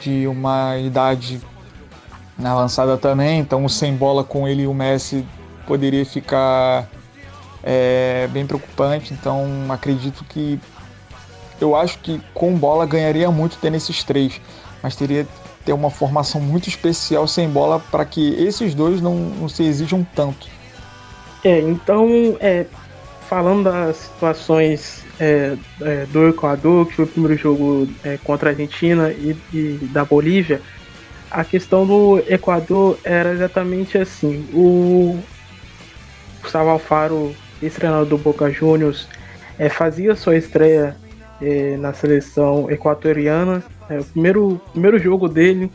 [0.00, 1.40] de uma idade
[2.38, 5.26] avançada também, então sem bola com ele e o Messi
[5.66, 6.88] poderia ficar
[7.62, 9.12] é, bem preocupante.
[9.12, 10.60] Então acredito que
[11.60, 14.40] eu acho que com bola ganharia muito ter nesses três,
[14.82, 15.26] mas teria
[15.64, 20.06] ter uma formação muito especial sem bola para que esses dois não, não se exijam
[20.14, 20.46] tanto.
[21.44, 22.08] É, então,
[22.40, 22.64] é,
[23.28, 28.52] falando das situações é, é, do Equador, que foi o primeiro jogo é, contra a
[28.52, 30.60] Argentina e, e, da Bolívia,
[31.30, 34.48] a questão do Equador era exatamente assim.
[34.54, 35.18] O
[36.40, 39.06] Gustavo Alfaro, ex-treinador do Boca Juniors,
[39.58, 40.96] é, fazia sua estreia
[41.42, 43.62] é, na seleção equatoriana.
[43.90, 45.70] o primeiro, primeiro jogo dele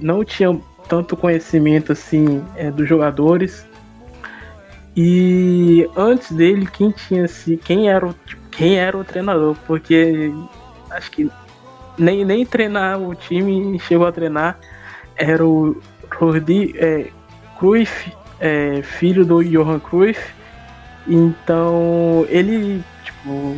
[0.00, 2.42] não tinha tanto conhecimento assim
[2.74, 3.64] dos jogadores
[4.96, 10.32] e antes dele, quem tinha se, quem era o, tipo, quem era o treinador, porque
[10.90, 11.30] acho que
[11.96, 14.58] nem, nem treinar o time chegou a treinar.
[15.16, 17.08] Era o Rudi é,
[17.58, 20.20] Cruyff, é, filho do Johan Cruyff.
[21.06, 23.56] Então ele tipo,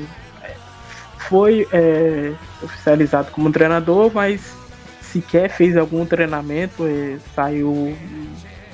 [1.29, 4.55] foi é, oficializado como treinador, mas
[5.01, 7.97] sequer fez algum treinamento, é, saiu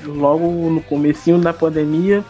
[0.04, 2.24] logo no comecinho da pandemia.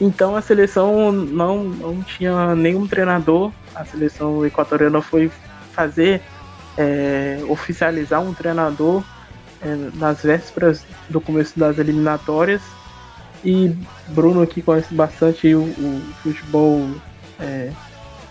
[0.00, 3.52] Então a seleção não, não tinha nenhum treinador.
[3.74, 5.30] A seleção equatoriana foi
[5.72, 6.22] fazer
[6.78, 9.04] é, oficializar um treinador
[9.60, 12.62] é, nas vésperas do começo das eliminatórias.
[13.44, 13.74] E
[14.08, 16.88] Bruno aqui conhece bastante o, o futebol
[17.38, 17.70] é,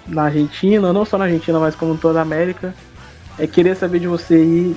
[0.07, 2.73] na Argentina, não só na Argentina, mas como toda a América.
[3.37, 4.75] É, queria saber de você aí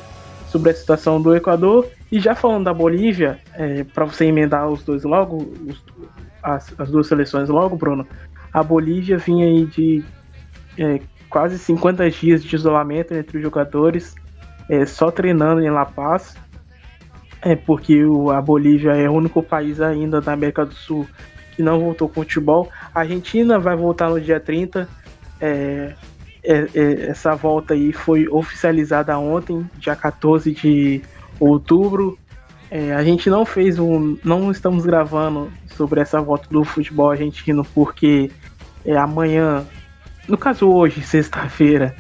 [0.49, 1.89] sobre a situação do Equador.
[2.11, 5.83] E já falando da Bolívia, é, para você emendar os dois logo, os,
[6.43, 8.07] as, as, duas seleções logo, Bruno.
[8.53, 10.05] A Bolívia vinha aí de
[10.79, 14.15] é, quase 50 dias de isolamento entre os jogadores,
[14.69, 16.37] é, só treinando em La Paz.
[17.41, 21.07] É porque o, a Bolívia é o único país ainda da América do Sul
[21.55, 22.69] que não voltou com futebol.
[22.95, 24.89] A Argentina vai voltar no dia 30.
[25.41, 25.95] É,
[26.43, 31.03] é, é, essa volta aí foi oficializada ontem, dia 14 de
[31.39, 32.19] outubro.
[32.71, 34.17] É, a gente não fez um.
[34.25, 38.31] Não estamos gravando sobre essa volta do futebol argentino porque
[38.85, 39.65] é, amanhã,
[40.29, 41.95] no caso hoje, sexta-feira,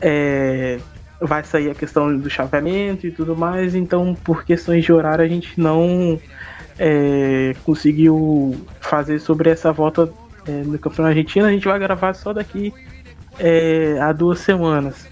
[0.00, 0.78] é,
[1.20, 3.74] vai sair a questão do chaveamento e tudo mais.
[3.74, 6.18] Então, por questões de horário, a gente não
[6.78, 10.10] é, conseguiu fazer sobre essa volta
[10.46, 11.46] é, no Campeonato Argentino.
[11.46, 12.72] A gente vai gravar só daqui
[13.38, 15.06] é, a duas semanas.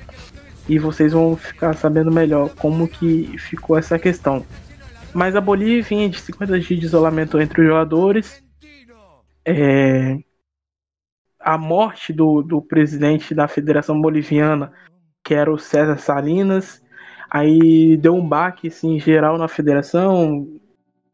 [0.69, 4.45] E vocês vão ficar sabendo melhor como que ficou essa questão.
[5.15, 8.43] Mas a Bolívia vinha de 50 dias de isolamento entre os jogadores.
[9.45, 10.19] É,
[11.39, 14.73] a morte do, do presidente da Federação Boliviana,
[15.23, 16.83] que era o César Salinas,
[17.31, 20.49] aí deu um baque assim, geral na federação,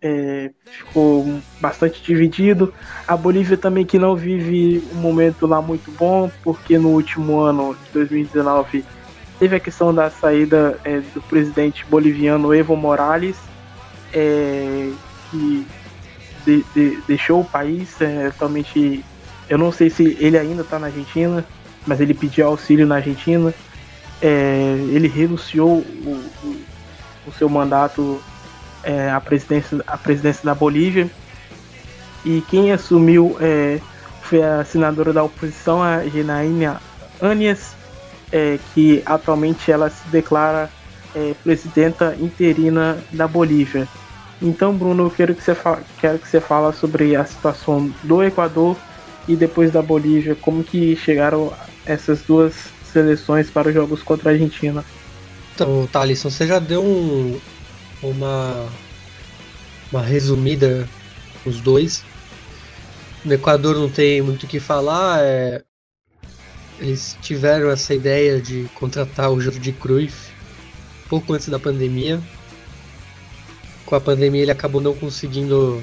[0.00, 1.26] é, ficou
[1.60, 2.72] bastante dividido.
[3.06, 7.76] A Bolívia também que não vive um momento lá muito bom, porque no último ano
[7.84, 8.84] de 2019
[9.38, 13.49] teve a questão da saída é, do presidente boliviano Evo Morales,
[14.12, 14.90] é,
[15.30, 15.66] que
[16.44, 18.00] de, de, deixou o país.
[18.00, 19.04] É, atualmente,
[19.48, 21.44] eu não sei se ele ainda está na Argentina,
[21.86, 23.52] mas ele pediu auxílio na Argentina.
[24.22, 26.56] É, ele renunciou o, o,
[27.26, 28.20] o seu mandato
[28.82, 31.10] é, a, presidência, a presidência da Bolívia.
[32.24, 33.80] E quem assumiu é,
[34.22, 36.80] foi a senadora da oposição, a Genaína
[37.20, 37.74] Anias,
[38.30, 40.70] é, que atualmente ela se declara
[41.14, 43.88] é, presidenta interina da Bolívia.
[44.42, 48.22] Então, Bruno, eu quero que você fala, quero que você fala sobre a situação do
[48.22, 48.76] Equador
[49.28, 51.52] e depois da Bolívia, como que chegaram
[51.84, 52.54] essas duas
[52.90, 54.84] seleções para os jogos contra a Argentina.
[55.54, 57.38] Então, Thalisson, você já deu um,
[58.02, 58.66] uma,
[59.92, 60.88] uma resumida
[61.44, 62.04] os dois.
[63.24, 65.20] No Equador não tem muito o que falar.
[65.22, 65.62] É...
[66.78, 70.32] Eles tiveram essa ideia de contratar o Jordi Cruyff
[71.08, 72.20] pouco antes da pandemia.
[73.90, 75.82] Com a pandemia ele acabou não conseguindo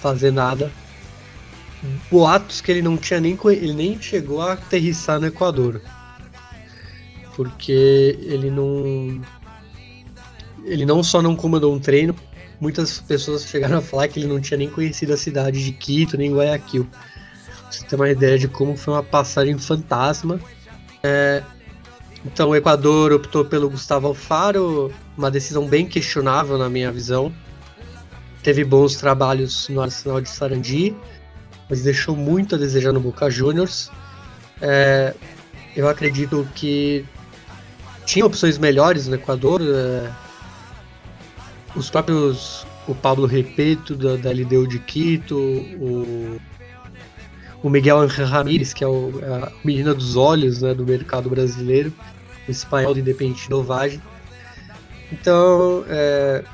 [0.00, 0.70] fazer nada.
[2.08, 5.82] Boatos que ele não tinha nem ele nem chegou a aterrissar no Equador.
[7.34, 9.20] Porque ele não
[10.64, 12.14] ele não só não comandou um treino,
[12.60, 16.16] muitas pessoas chegaram a falar que ele não tinha nem conhecido a cidade de Quito
[16.16, 16.86] nem Guayaquil.
[17.68, 20.38] você tem uma ideia de como foi uma passagem fantasma.
[21.02, 21.42] É,
[22.24, 27.30] então o Equador optou pelo Gustavo Alfaro, uma decisão bem questionável na minha visão.
[28.42, 30.96] Teve bons trabalhos no Arsenal de Sarandi,
[31.68, 33.90] mas deixou muito a desejar no Boca Juniors.
[34.62, 35.14] É,
[35.76, 37.04] eu acredito que
[38.06, 39.60] tinha opções melhores no Equador.
[39.60, 40.10] É,
[41.76, 46.40] os próprios o Pablo Repeto da, da LDU de Quito, o,
[47.62, 51.92] o Miguel Ramírez, que é o, a menina dos olhos né, do mercado brasileiro,
[52.48, 54.00] o espanhol do Independente Novagem.
[55.12, 56.44] Então, é,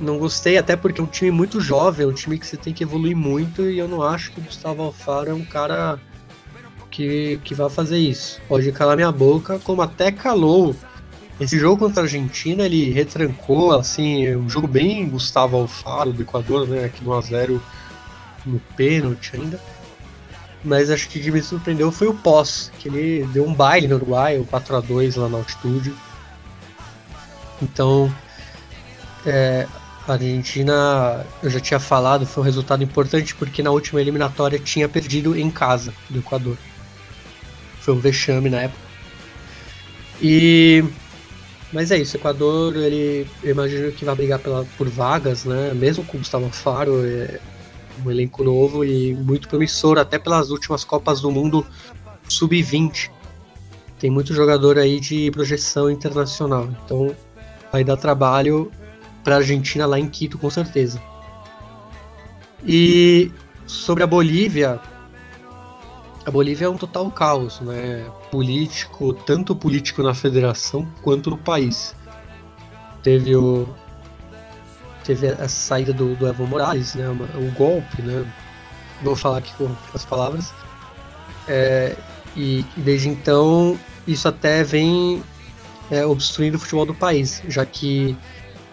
[0.00, 2.72] não gostei, até porque é um time muito jovem, é um time que você tem
[2.72, 5.98] que evoluir muito, e eu não acho que o Gustavo Alfaro é um cara
[6.90, 8.40] que, que vai fazer isso.
[8.48, 10.74] Pode calar minha boca, como até calou
[11.40, 16.68] esse jogo contra a Argentina, ele retrancou, assim, um jogo bem Gustavo Alfaro do Equador,
[16.68, 16.84] né?
[16.84, 17.60] Aqui no 1x0
[18.46, 19.60] no pênalti ainda.
[20.62, 23.88] Mas acho que o que me surpreendeu foi o pós, que ele deu um baile
[23.88, 25.92] no Uruguai, o 4x2 lá na altitude.
[27.62, 28.12] Então,
[29.26, 29.66] é,
[30.06, 34.88] a Argentina, eu já tinha falado, foi um resultado importante porque na última eliminatória tinha
[34.88, 36.58] perdido em casa do Equador.
[37.80, 38.84] Foi um vexame na época.
[40.20, 40.84] E.
[41.72, 45.74] Mas é isso, Equador, ele, eu imagino que vai brigar pela, por vagas, né?
[45.74, 47.40] Mesmo com o Gustavo Faro, é
[48.04, 51.66] um elenco novo e muito promissor, até pelas últimas Copas do Mundo
[52.28, 53.10] sub-20.
[53.98, 57.14] Tem muito jogador aí de projeção internacional, então
[57.74, 58.70] vai dar trabalho
[59.24, 61.02] para a Argentina lá em Quito, com certeza.
[62.64, 63.32] E
[63.66, 64.78] sobre a Bolívia,
[66.24, 68.08] a Bolívia é um total caos, né?
[68.30, 71.96] Político, tanto político na federação quanto no país.
[73.02, 73.68] Teve o
[75.02, 77.08] teve a saída do, do Evo Morales, né?
[77.08, 78.24] O golpe, né?
[79.02, 80.54] Vou falar aqui com as palavras.
[81.48, 81.96] É,
[82.36, 85.24] e, e, desde então isso até vem
[85.94, 88.16] é, obstruindo o futebol do país, já que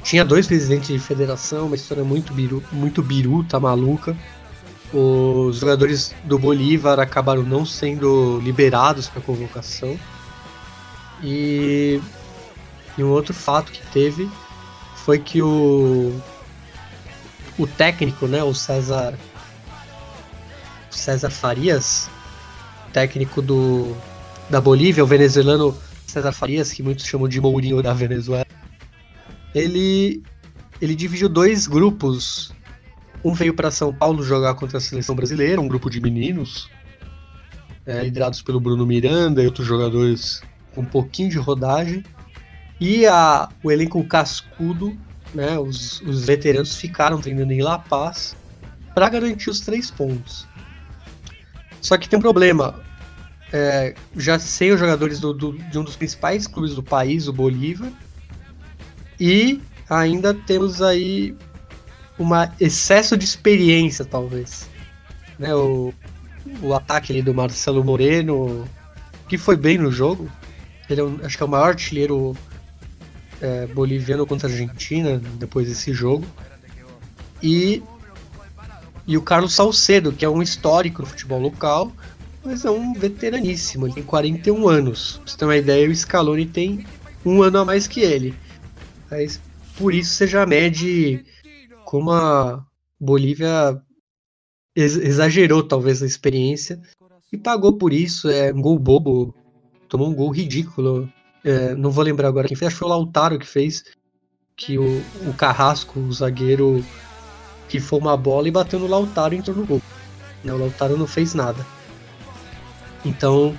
[0.04, 4.16] tinha dois presidentes de federação, uma história muito biru, muito biruta, maluca
[4.94, 9.98] os jogadores do Bolívar acabaram não sendo liberados para convocação.
[11.24, 12.02] E,
[12.98, 14.30] e, um outro fato que teve
[14.98, 16.14] foi que o,
[17.58, 19.18] o técnico, né, o César
[20.90, 22.10] César Farias,
[22.92, 23.96] técnico do,
[24.50, 25.76] da Bolívia, o venezuelano
[26.12, 28.46] César Farias, que muitos chamam de Mourinho da Venezuela,
[29.54, 30.22] ele,
[30.82, 32.54] ele dividiu dois grupos
[33.24, 36.70] um veio para São Paulo jogar contra a seleção brasileira, um grupo de meninos,
[37.86, 40.42] é, liderados pelo Bruno Miranda e outros jogadores
[40.74, 42.04] com um pouquinho de rodagem.
[42.80, 44.98] E a, o elenco cascudo,
[45.36, 48.36] né, os, os veteranos ficaram treinando em La Paz
[48.96, 50.48] para garantir os três pontos.
[51.80, 52.82] Só que tem um problema.
[53.54, 57.34] É, já sei os jogadores do, do, de um dos principais clubes do país, o
[57.34, 57.92] Bolívar.
[59.20, 61.36] E ainda temos aí
[62.18, 62.30] um
[62.60, 64.70] excesso de experiência, talvez.
[65.38, 65.94] Né, o,
[66.62, 68.68] o ataque ali do Marcelo Moreno,
[69.28, 70.32] que foi bem no jogo.
[70.90, 72.36] Ele é um, acho que é o maior artilheiro
[73.42, 76.26] é, boliviano contra a Argentina depois desse jogo.
[77.42, 77.82] E,
[79.08, 81.92] e o Carlos Salcedo, que é um histórico no futebol local,
[82.44, 83.88] mas é um veteraníssimo.
[83.88, 85.18] Ele tem 41 anos.
[85.18, 86.86] Pra você ter uma ideia, o Scaloni tem
[87.26, 88.34] um ano a mais que ele.
[89.10, 89.40] Mas
[89.78, 91.24] por isso você já mede
[91.86, 92.66] como a
[93.00, 93.82] Bolívia
[94.76, 96.80] ex exagerou talvez a experiência
[97.32, 98.30] e pagou por isso.
[98.30, 99.36] É um gol bobo,
[99.88, 101.12] tomou um gol ridículo.
[101.44, 103.84] É, não vou lembrar agora quem fez, acho que foi o Lautaro que fez.
[104.56, 106.84] Que o, o Carrasco, o zagueiro,
[107.68, 109.82] que foi uma bola e bateu no Lautaro e entrou no gol.
[110.44, 111.66] O Lautaro não fez nada.
[113.04, 113.58] Então,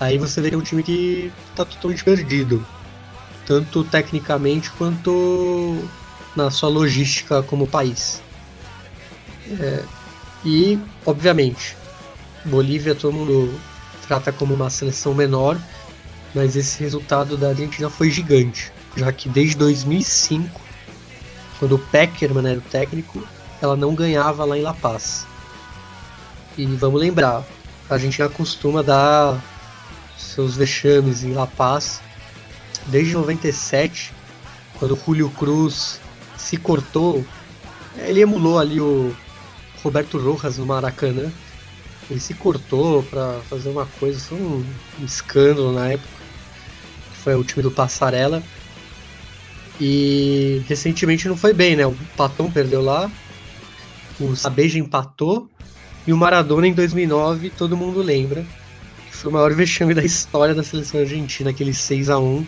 [0.00, 2.64] aí você vê que é um time que tá totalmente perdido.
[3.46, 5.88] Tanto tecnicamente quanto
[6.34, 8.22] na sua logística como país.
[9.60, 9.84] É,
[10.44, 11.76] e, obviamente,
[12.44, 13.58] Bolívia todo mundo
[14.06, 15.58] trata como uma seleção menor,
[16.34, 20.60] mas esse resultado da Argentina foi gigante, já que desde 2005,
[21.58, 23.22] quando o Peckerman era o técnico,
[23.60, 25.26] ela não ganhava lá em La Paz.
[26.58, 27.44] E vamos lembrar,
[27.92, 29.38] a Argentina costuma dar
[30.16, 32.00] seus vexames em La Paz
[32.86, 34.12] desde 97,
[34.78, 36.00] quando Julio Cruz
[36.36, 37.24] se cortou.
[37.98, 39.14] Ele emulou ali o
[39.82, 41.30] Roberto Rojas no Maracanã.
[42.10, 44.64] Ele se cortou para fazer uma coisa, foi um,
[45.00, 46.08] um escândalo na época.
[47.22, 48.42] Foi o time do Passarela.
[49.78, 51.86] E recentemente não foi bem, né?
[51.86, 53.10] O Patão perdeu lá,
[54.18, 55.48] o Sabeja empatou
[56.06, 58.44] e o Maradona em 2009, todo mundo lembra,
[59.10, 62.44] foi o maior vexame da história da seleção argentina, aquele 6 a 1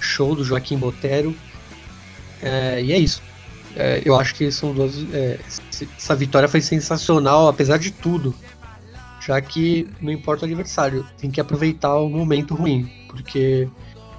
[0.00, 1.34] show do Joaquim Botero.
[2.40, 3.20] É, e é isso.
[3.74, 4.94] É, eu acho que são duas.
[5.12, 5.40] É,
[5.98, 8.32] essa vitória foi sensacional, apesar de tudo.
[9.20, 12.88] Já que não importa o adversário, tem que aproveitar o momento ruim.
[13.08, 13.68] Porque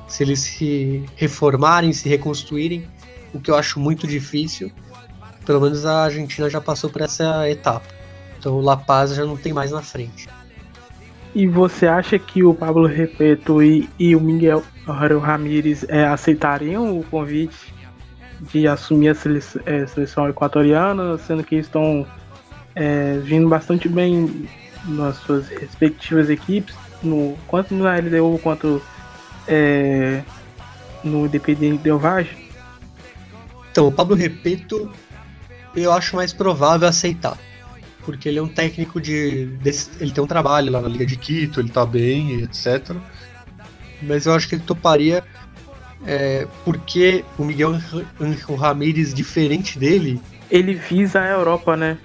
[0.08, 2.86] se eles se reformarem, se reconstruírem,
[3.34, 4.70] o que eu acho muito difícil,
[5.46, 7.95] pelo menos a Argentina já passou por essa etapa.
[8.46, 10.30] Então o La Paz já não tem mais na frente.
[11.34, 17.04] E você acha que o Pablo Repeto e, e o Miguel Ramírez é, aceitariam o
[17.06, 17.74] convite
[18.40, 22.06] de assumir a seleção, é, seleção equatoriana, sendo que estão
[22.76, 24.48] é, vindo bastante bem
[24.86, 28.80] nas suas respectivas equipes, no, quanto na LDU quanto
[29.48, 30.22] é,
[31.04, 32.30] no Independente Del Valle.
[33.72, 34.88] Então, o Pablo Repeto
[35.76, 37.36] eu acho mais provável aceitar.
[38.06, 39.46] Porque ele é um técnico de.
[39.62, 42.96] Desse, ele tem um trabalho lá na Liga de Quito, ele tá bem, etc.
[44.02, 45.24] Mas eu acho que ele toparia
[46.06, 47.80] é, porque o Miguel
[48.20, 50.22] Angel Ramírez, diferente dele.
[50.52, 51.98] Ele visa a Europa, né?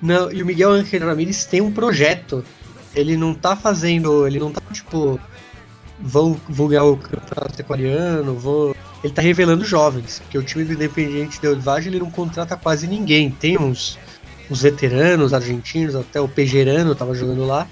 [0.00, 2.44] Não, e o Miguel Angel Ramírez tem um projeto.
[2.94, 4.26] ele não tá fazendo.
[4.26, 5.18] Ele não tá tipo.
[5.98, 8.76] Vou, vou ganhar o campeonato equariano, vou.
[9.02, 12.86] Ele tá revelando jovens, porque o time do Independiente Del Valle ele não contrata quase
[12.86, 13.30] ninguém.
[13.30, 13.98] Tem uns,
[14.50, 17.66] uns veteranos argentinos, até o Pejerano tava jogando lá.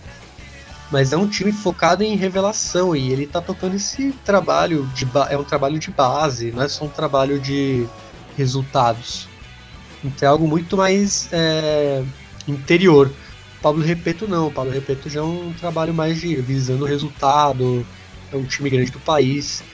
[0.90, 5.36] Mas é um time focado em revelação e ele tá tocando esse trabalho de é
[5.36, 7.86] um trabalho de base, não é só um trabalho de
[8.36, 9.28] resultados.
[10.04, 12.04] Então é algo muito mais é,
[12.46, 13.10] interior.
[13.62, 17.84] Pablo Repeto não, Pablo Repeto já é um trabalho mais de visando resultado,
[18.30, 19.64] é um time grande do país.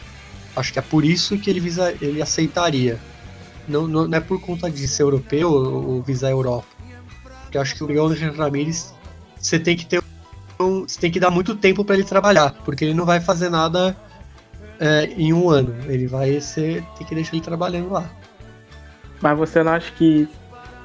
[0.54, 3.00] Acho que é por isso que ele visa, ele aceitaria.
[3.66, 6.79] Não, não, não é por conta de ser europeu ou visar a Europa.
[7.50, 8.94] Porque acho que o Miguel Ramírez
[9.36, 10.00] você tem que ter
[10.56, 13.96] você tem que dar muito tempo para ele trabalhar, porque ele não vai fazer nada
[14.78, 15.74] é, em um ano.
[15.86, 16.84] Ele vai ser.
[16.96, 18.08] tem que deixar ele trabalhando lá.
[19.20, 20.28] Mas você não acha que.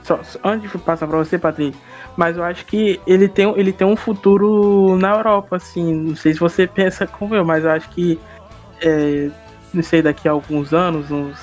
[0.01, 1.77] Só, antes de passar pra você, Patrick,
[2.17, 5.93] mas eu acho que ele tem, ele tem um futuro na Europa, assim.
[5.93, 8.19] Não sei se você pensa como eu, mas eu acho que.
[8.81, 9.29] É,
[9.71, 11.37] não sei, daqui a alguns anos, uns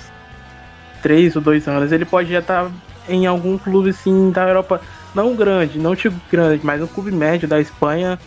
[1.01, 2.71] três ou dois anos, ele pode já estar tá
[3.09, 4.81] em algum clube assim da Europa,
[5.15, 8.19] não grande, não tipo grande, mas um clube médio da Espanha.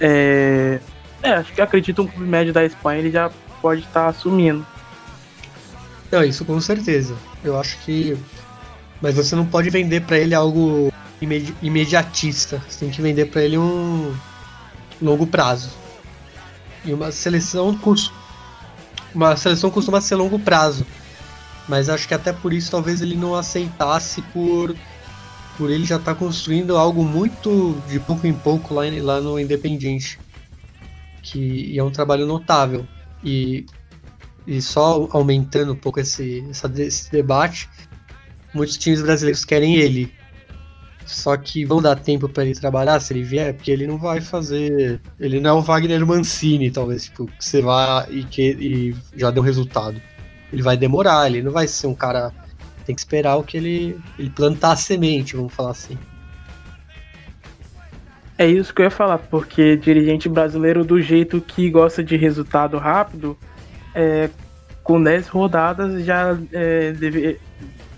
[0.00, 0.80] É,
[1.22, 3.30] é acho que acredito um clube médio da Espanha ele já
[3.60, 4.66] pode estar tá assumindo.
[6.10, 7.14] Não, isso com certeza.
[7.42, 8.16] Eu acho que.
[9.00, 12.62] Mas você não pode vender para ele algo imedi imediatista.
[12.68, 14.14] Você tem que vender para ele um
[15.00, 15.70] longo prazo.
[16.84, 17.78] E uma seleção
[19.14, 20.86] uma seleção costuma ser longo prazo.
[21.68, 24.74] Mas acho que até por isso talvez ele não aceitasse por
[25.56, 29.38] por ele já estar tá construindo algo muito de pouco em pouco lá, lá no
[29.38, 30.18] Independiente.
[31.22, 32.86] Que é um trabalho notável.
[33.22, 33.64] E
[34.46, 36.44] e só aumentando um pouco esse,
[36.78, 37.68] esse debate,
[38.52, 40.12] muitos times brasileiros querem ele.
[41.06, 44.20] Só que vão dar tempo para ele trabalhar se ele vier, porque ele não vai
[44.20, 45.00] fazer.
[45.20, 49.30] Ele não é um Wagner Mancini, talvez, tipo, que você vá e, que, e já
[49.30, 50.00] deu resultado.
[50.52, 52.32] Ele vai demorar, ele não vai ser um cara.
[52.84, 55.98] Tem que esperar o que ele, ele plantar a semente, vamos falar assim.
[58.36, 62.76] É isso que eu ia falar, porque dirigente brasileiro, do jeito que gosta de resultado
[62.78, 63.38] rápido,
[63.94, 64.28] é,
[64.82, 67.40] com 10 rodadas já, é, deve,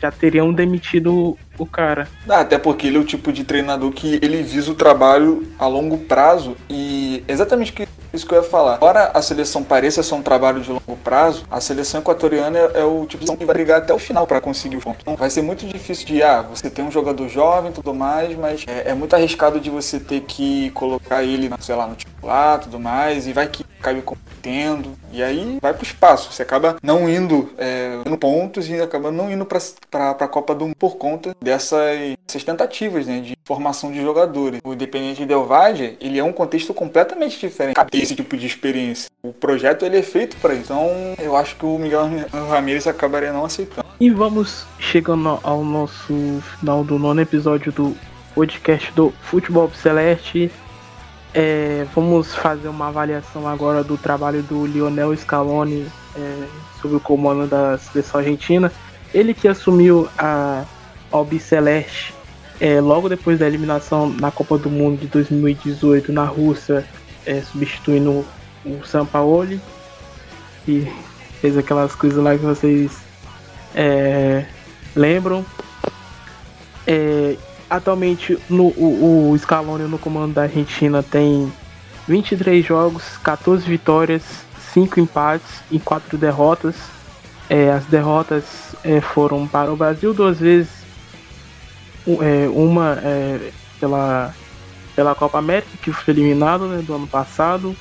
[0.01, 2.07] já teriam demitido o cara.
[2.29, 5.67] Ah, até porque ele é o tipo de treinador que ele visa o trabalho a
[5.67, 7.73] longo prazo e exatamente
[8.17, 8.77] isso que eu ia falar.
[8.77, 13.07] Embora a seleção pareça ser um trabalho de longo prazo, a seleção equatoriana é, o
[13.07, 14.99] tipo de que vai brigar até o final para conseguir o ponto.
[15.01, 18.37] Então vai ser muito difícil de, ah, você tem um jogador jovem e tudo mais,
[18.37, 22.17] mas é, é, muito arriscado de você ter que colocar ele, sei lá, no titular
[22.61, 26.33] tudo mais, e vai que cai competendo, e aí vai pro espaço.
[26.33, 30.67] Você acaba não indo é, no pontos e acaba não indo para a Copa do
[30.67, 34.61] Mundo por conta dessas, dessas tentativas né, de formação de jogadores.
[34.65, 37.77] O Independente Del Valle, ele é um contexto completamente diferente
[38.07, 39.11] esse tipo de experiência.
[39.23, 40.55] O projeto ele é feito para.
[40.55, 40.89] Então,
[41.19, 42.09] eu acho que o Miguel
[42.49, 43.87] Ramirez acabaria não aceitando.
[44.01, 47.97] E vamos chegando ao nosso final do nono episódio do
[48.35, 50.51] podcast do Futebol Celeste.
[51.35, 55.87] É, vamos fazer uma avaliação agora do trabalho do Lionel Scaloni
[56.17, 56.45] é,
[56.81, 58.73] sob o comando da seleção argentina.
[59.13, 60.65] Ele que assumiu a
[61.11, 62.15] Albiceleste
[62.61, 66.87] é, logo depois da eliminação na Copa do Mundo de 2018 na Rússia,
[67.27, 68.25] é, substituindo
[68.65, 69.61] o Sampaoli,
[70.67, 70.87] e
[71.41, 72.93] fez aquelas coisas lá que vocês
[73.75, 74.47] é,
[74.95, 75.45] lembram.
[76.87, 77.37] É,
[77.69, 81.53] atualmente no, o, o Scaloni no comando da Argentina tem
[82.07, 84.23] 23 jogos, 14 vitórias,
[84.73, 86.77] 5 empates e 4 derrotas.
[87.49, 88.45] É, as derrotas
[88.83, 90.69] é, foram para o Brasil duas vezes,
[92.07, 94.35] é, uma é, pela,
[94.97, 97.77] pela Copa América, que foi eliminado né, do ano passado,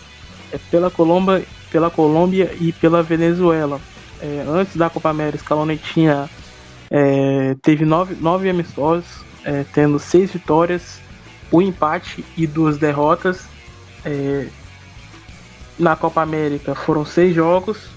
[0.52, 3.80] é, pela, Colômbia, pela Colômbia e pela Venezuela.
[4.22, 6.30] É, antes da Copa América, Scaloni tinha,
[6.92, 11.00] é, teve nove, nove amistosos, é, tendo seis vitórias,
[11.52, 13.48] um empate e duas derrotas.
[15.80, 17.90] na Copa América foram seis jogos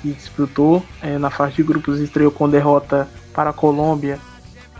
[0.00, 0.84] que disputou.
[1.20, 4.18] na fase de grupos estreou com derrota para a Colômbia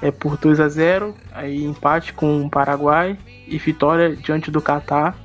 [0.02, 5.16] é, por 2 a 0 aí empate com o Paraguai e vitória diante do Catar.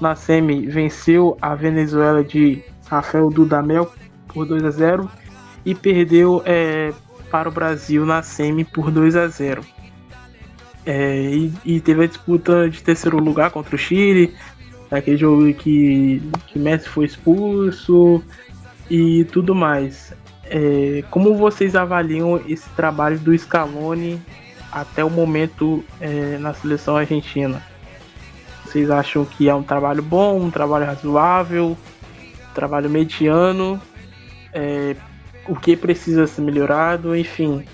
[0.00, 3.90] Na semi venceu a Venezuela de Rafael Dudamel
[4.26, 5.08] por 2 a 0
[5.64, 6.92] e perdeu é,
[7.30, 9.64] para o Brasil na semi por 2 a 0.
[10.84, 14.34] É, e, e, teve a disputa de terceiro lugar contra o Chile,
[14.90, 18.22] aquele jogo que, que Messi foi expulso
[18.90, 20.12] e tudo mais.
[20.46, 24.20] É, como vocês avaliam esse trabalho do Scaloni
[24.70, 27.62] até o momento é, na seleção argentina?
[28.74, 31.76] vocês acham que é um trabalho bom, um trabalho razoável,
[32.50, 33.80] um trabalho mediano,
[34.52, 34.96] é,
[35.46, 37.64] o que precisa ser melhorado, enfim.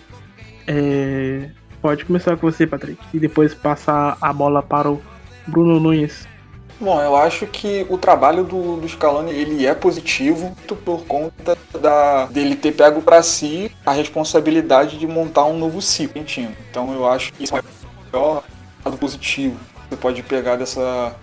[0.66, 1.48] É,
[1.80, 5.00] pode começar com você, Patrick, e depois passar a bola para o
[5.46, 6.28] Bruno Nunes.
[6.80, 12.24] Bom, eu acho que o trabalho do, do Scaloni ele é positivo por conta da,
[12.26, 16.56] dele ter pego para si a responsabilidade de montar um novo ciclo argentino.
[16.70, 18.42] Então eu acho que isso é o maior
[18.82, 21.14] lado positivo que você pode pegar dessa,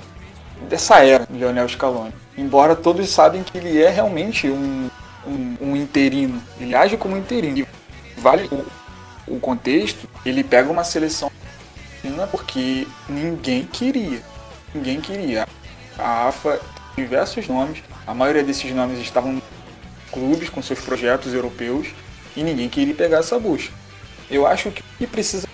[0.70, 2.14] dessa era do Lionel Scaloni.
[2.38, 4.92] Embora todos sabem que ele é realmente um,
[5.26, 7.58] um, um interino, ele age como interino.
[7.58, 7.68] E
[8.16, 11.32] vale o, o contexto, ele pega uma seleção
[12.32, 14.22] porque ninguém queria
[14.78, 15.48] ninguém queria.
[15.98, 16.62] A AFA
[16.96, 19.42] diversos nomes, a maioria desses nomes estavam em
[20.12, 21.88] clubes com seus projetos europeus
[22.36, 23.74] e ninguém queria pegar essa busca.
[24.30, 25.48] Eu acho que o que precisa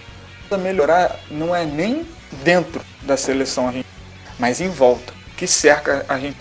[0.59, 2.05] melhorar não é nem
[2.43, 3.89] dentro da seleção argentina,
[4.37, 6.37] mas em volta, que cerca a gente.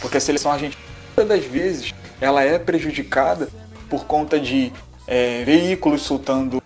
[0.00, 0.80] Porque a seleção argentina,
[1.26, 3.48] das vezes, ela é prejudicada
[3.90, 4.72] por conta de
[5.06, 6.62] é, veículos soltando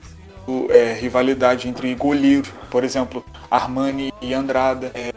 [0.71, 5.13] é, rivalidade entre goleiros, por exemplo, Armani e Andrada, é,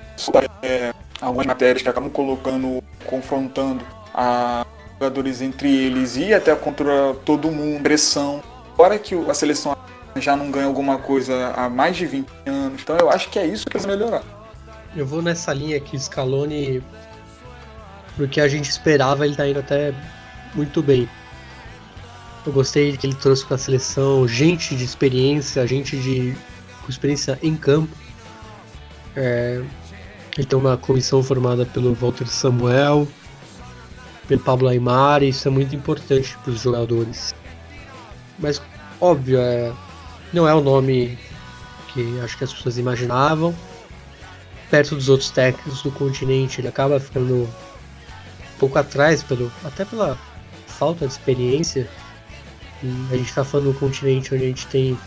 [0.61, 3.81] é, algumas matérias que acabam colocando, confrontando
[4.13, 4.65] a
[4.95, 8.43] jogadores entre eles e até contra todo mundo, pressão.
[8.73, 9.73] Agora que a seleção
[10.17, 13.45] já não ganha alguma coisa há mais de 20 anos, então eu acho que é
[13.45, 14.23] isso que precisa melhorar.
[14.93, 16.83] Eu vou nessa linha que Scaloni,
[18.17, 19.93] porque a gente esperava, ele tá indo até
[20.53, 21.07] muito bem.
[22.45, 26.35] Eu gostei que ele trouxe para a seleção gente de experiência, gente de
[26.81, 28.04] com experiência em campo.
[29.15, 29.63] É,
[30.37, 33.07] ele tem uma comissão formada pelo Walter Samuel,
[34.27, 37.33] pelo Pablo Aymar, e isso é muito importante para os jogadores.
[38.37, 38.61] Mas,
[38.99, 39.71] óbvio, é,
[40.33, 41.17] não é o nome
[41.93, 43.55] que acho que as pessoas imaginavam.
[44.69, 50.17] Perto dos outros técnicos do continente, ele acaba ficando um pouco atrás, pelo, até pela
[50.67, 51.87] falta de experiência.
[52.83, 54.97] E a gente está falando um continente onde a gente tem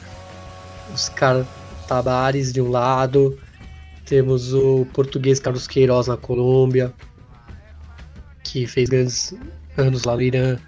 [0.95, 1.47] os caras
[1.87, 3.39] Tabares de um lado,
[4.09, 6.95] temos o português Carlos Queiroz na Colômbia,
[8.43, 9.35] que fez grandes
[9.77, 10.59] anos lá no Irã,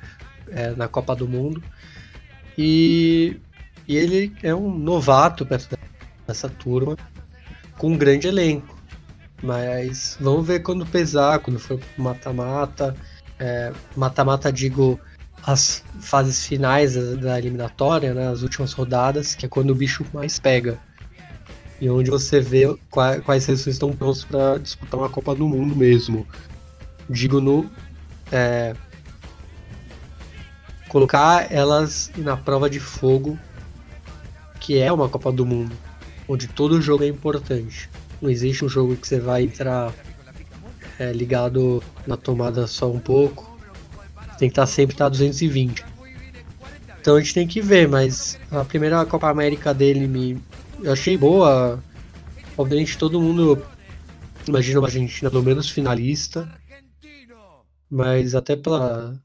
[0.50, 1.62] é, na Copa do Mundo.
[2.58, 3.40] E,
[3.88, 5.78] e ele é um novato perto
[6.26, 6.98] dessa turma,
[7.78, 8.78] com um grande elenco.
[9.42, 12.94] Mas vamos ver quando pesar, quando for mata-mata.
[13.38, 15.00] É, mata-mata, digo,
[15.44, 20.04] as fases finais da, da eliminatória, né, as últimas rodadas, que é quando o bicho
[20.12, 20.78] mais pega
[21.80, 26.26] e onde você vê quais, seleções estão prontas para disputar uma Copa do Mundo mesmo.
[27.08, 27.68] Digo no
[28.30, 28.74] é,
[30.88, 33.38] colocar elas na prova de fogo,
[34.60, 35.74] que é uma Copa do Mundo,
[36.28, 37.88] onde todo jogo é importante.
[38.20, 39.92] Não existe um jogo que você vai entrar
[40.98, 43.58] é, ligado na tomada só um pouco.
[44.38, 45.84] Tem que estar sempre tá 220.
[47.00, 50.38] Então a gente tem que ver, mas a primeira Copa América dele me,
[50.82, 51.82] eu achei boa.
[52.56, 53.62] Obviamente todo mundo
[54.46, 56.50] imagina uma Argentina pelo menos finalista.
[57.88, 59.20] Mas até pela.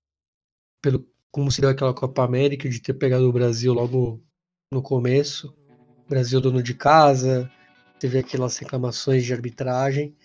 [0.81, 4.23] pelo como se deu aquela Copa América de ter pegado o Brasil logo
[4.71, 5.53] no começo.
[6.07, 7.51] Brasil dono de casa,
[7.99, 10.15] teve aquelas reclamações de arbitragem.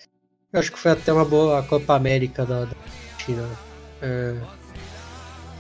[0.53, 2.77] Eu acho que foi até uma boa Copa América da, da
[3.17, 3.49] Argentina.
[4.03, 4.37] É,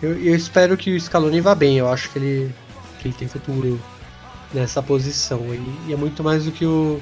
[0.02, 2.54] eu, eu, espero que o Scaloni vá bem, eu acho que ele,
[3.00, 3.80] que ele tem futuro
[4.52, 5.40] nessa posição.
[5.86, 7.00] E, é muito mais do que o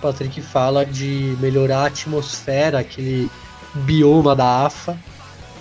[0.00, 3.30] Patrick fala de melhorar a atmosfera, aquele
[3.74, 4.98] bioma da AFA,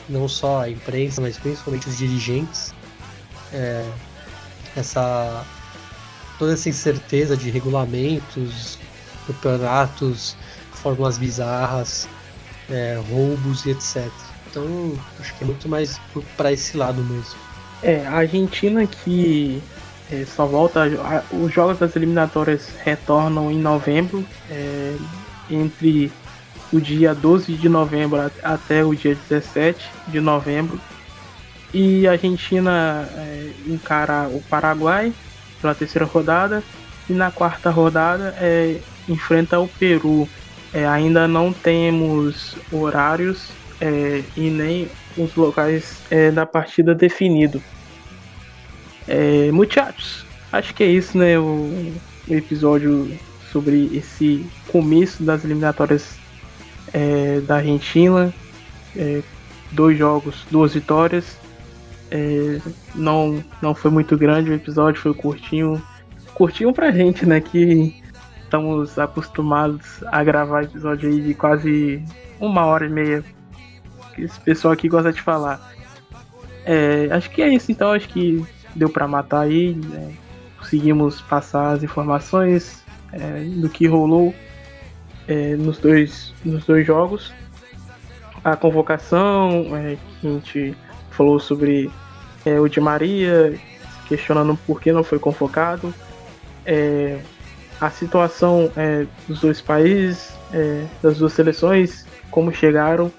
[0.09, 2.73] não só a imprensa, mas principalmente os dirigentes.
[3.51, 3.85] É,
[4.75, 5.45] essa
[6.39, 8.77] toda essa incerteza de regulamentos,
[9.27, 10.35] campeonatos,
[10.71, 12.07] fórmulas bizarras,
[12.69, 14.09] é, roubos e etc.
[14.49, 15.99] Então, acho que é muito mais
[16.35, 17.35] para esse lado mesmo.
[17.81, 19.61] É, a Argentina que
[20.13, 20.83] é, só volta.
[20.83, 24.95] A, os jogos das eliminatórias retornam em novembro, é,
[25.49, 26.11] entre
[26.71, 30.79] o dia 12 de novembro até o dia 17 de novembro.
[31.73, 35.11] E a Argentina é, encara o Paraguai
[35.61, 36.63] pela terceira rodada.
[37.09, 38.77] E na quarta rodada é,
[39.09, 40.27] enfrenta o Peru.
[40.73, 43.49] É, ainda não temos horários
[43.79, 44.87] é, e nem
[45.17, 47.61] os locais é, da partida definido.
[49.07, 51.37] É, muchachos, acho que é isso, né?
[51.37, 51.93] O,
[52.27, 53.17] o episódio
[53.51, 56.17] sobre esse começo das eliminatórias
[56.93, 58.33] é, da Argentina.
[58.95, 59.21] É,
[59.71, 61.37] dois jogos, duas vitórias.
[62.09, 62.59] É,
[62.95, 65.81] não, não foi muito grande o episódio, foi curtinho.
[66.33, 67.41] Curtinho pra gente, né?
[67.41, 68.01] Que
[68.43, 72.03] estamos acostumados a gravar episódio aí de quase
[72.39, 73.23] uma hora e meia.
[74.15, 75.73] Que esse pessoal aqui gosta de falar.
[76.65, 78.45] É, acho que é isso então, acho que
[78.75, 79.73] deu para matar aí.
[79.73, 80.13] Né?
[80.57, 84.33] Conseguimos passar as informações é, do que rolou
[85.27, 87.33] é, nos, dois, nos dois jogos.
[88.43, 90.77] A convocação, é, que a gente
[91.11, 91.89] falou sobre
[92.45, 93.57] é, o de Maria,
[94.07, 95.93] questionando por que não foi convocado.
[96.65, 97.19] É,
[97.79, 100.33] a situação é, dos dois países,
[101.01, 103.11] das duas seleções, como chegaram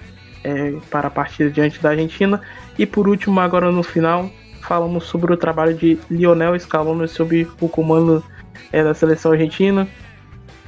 [0.88, 2.40] para a partida diante da Argentina.
[2.78, 4.30] E por último, agora no final,
[4.66, 8.24] falamos sobre o trabalho de Lionel Scaloni sob o comando
[8.72, 9.86] é, da seleção argentina.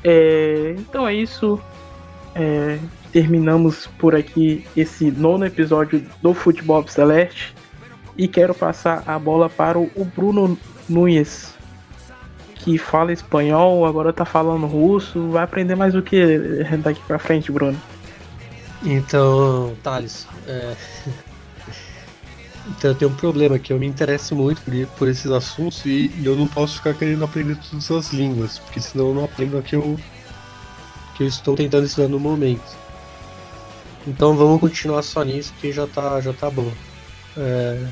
[0.04, 1.60] É, então é isso.
[3.12, 7.54] terminamos por aqui esse nono episódio do Futebol Celeste
[8.16, 11.54] e quero passar a bola para o Bruno Nunes,
[12.54, 17.52] que fala espanhol, agora tá falando russo, vai aprender mais o que daqui pra frente,
[17.52, 17.80] Bruno?
[18.84, 20.74] Então, Thales, é...
[22.68, 26.10] então eu tenho um problema que eu me interesso muito por, por esses assuntos e,
[26.18, 29.58] e, eu não posso ficar querendo aprender todas as línguas, porque senão eu não aprendo
[29.58, 29.98] a que eu,
[31.16, 32.76] que eu estou tentando ensinar no momento.
[34.06, 36.70] Então vamos continuar só nisso que já tá, já tá bom.
[37.36, 37.86] É,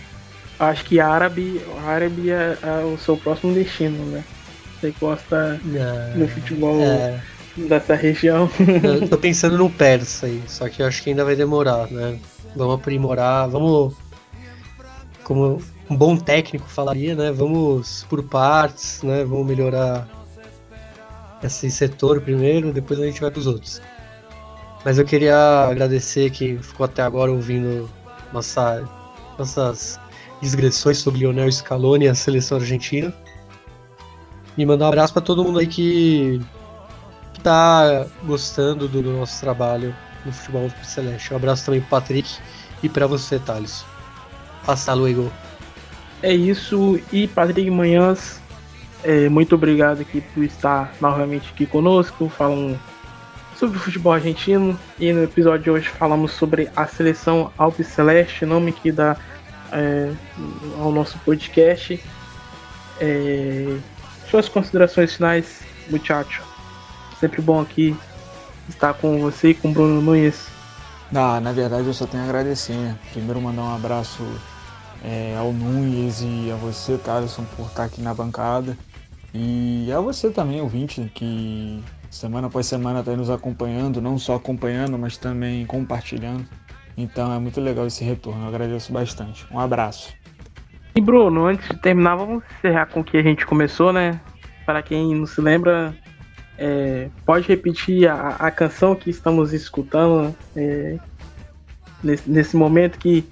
[0.59, 4.25] Acho que árabe, árabe é, é, o seu próximo destino, né?
[4.81, 7.21] Você gosta é, do futebol é.
[7.57, 8.49] dessa região.
[8.83, 12.19] Eu tô pensando no persa aí, só que eu acho que ainda vai demorar, né?
[12.55, 13.95] Vamos aprimorar, vamos.
[15.25, 15.61] Como
[15.91, 17.33] um bom técnico falaria, né?
[17.33, 19.25] Vamos por partes, né?
[19.25, 20.09] Vamos melhorar
[21.43, 23.81] esse setor primeiro, depois a gente vai pros outros.
[24.85, 27.89] Mas eu queria agradecer que ficou até agora ouvindo
[28.33, 28.87] nossa,
[29.39, 29.99] nossas
[30.41, 33.13] digressões sobre Lionel Scaloni e a seleção argentina.
[34.57, 36.41] E mandar um abraço para todo mundo aí que,
[37.33, 39.95] que tá gostando do nosso trabalho
[40.25, 41.33] no futebol celeste.
[41.33, 42.39] Um abraço também pro Patrick
[42.83, 43.85] e para você, Thales.
[44.65, 45.31] Passa luego.
[46.23, 48.41] É isso, e Patrick Manhãs,
[49.03, 52.81] é, muito obrigado aqui por estar novamente aqui conosco, falando
[53.55, 54.79] sobre o futebol argentino.
[54.99, 59.17] E no episódio de hoje falamos sobre a seleção Alpes Celeste, nome que dá
[59.71, 60.11] é,
[60.81, 62.03] ao nosso podcast.
[62.99, 63.77] É,
[64.31, 65.61] suas considerações finais,
[65.91, 66.43] muchacho.
[67.21, 67.95] Sempre bom aqui
[68.69, 70.47] estar com você e com o Bruno Nunes.
[71.15, 72.95] Ah, na verdade eu só tenho a agradecer.
[73.13, 74.25] Primeiro mandar um abraço
[75.05, 78.77] é, ao Nunes e a você, Thaleson, por estar aqui na bancada.
[79.33, 84.99] E a você também, ouvinte, que semana após semana está nos acompanhando, não só acompanhando,
[84.99, 86.47] mas também compartilhando.
[86.97, 89.45] Então é muito legal esse retorno, eu agradeço bastante.
[89.51, 90.15] Um abraço.
[90.95, 94.21] E Bruno, antes de terminar, vamos encerrar com o que a gente começou, né?
[94.65, 95.93] Para quem não se lembra,
[96.57, 100.97] é, pode repetir a, a, canção que estamos escutando é,
[102.03, 103.27] nesse, nesse, momento que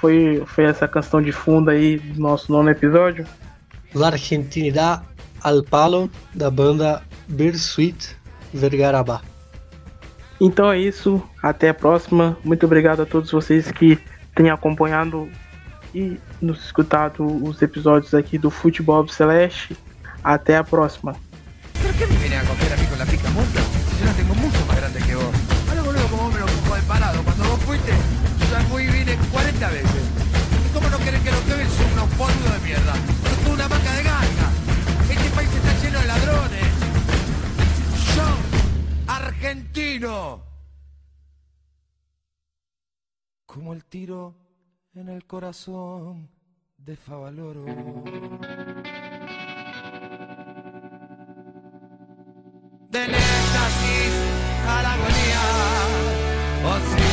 [0.00, 3.26] foi, foi essa canção de fundo aí do nosso nono episódio?
[3.94, 5.02] La Argentinidad
[5.42, 8.16] al Palo, da banda Bersuit
[8.52, 9.20] Vergarabá.
[10.40, 12.36] Então é isso, até a próxima.
[12.44, 13.98] Muito obrigado a todos vocês que
[14.34, 15.28] têm acompanhado
[15.94, 19.76] e nos escutado os episódios aqui do Futebol Celeste.
[20.22, 21.16] Até a próxima.
[43.78, 44.34] el tiro
[44.92, 46.28] en el corazón
[46.78, 47.64] de Favaloro.
[52.90, 54.14] Del éxtasis
[54.66, 55.42] a la agonía,
[56.64, 57.07] oh, sí.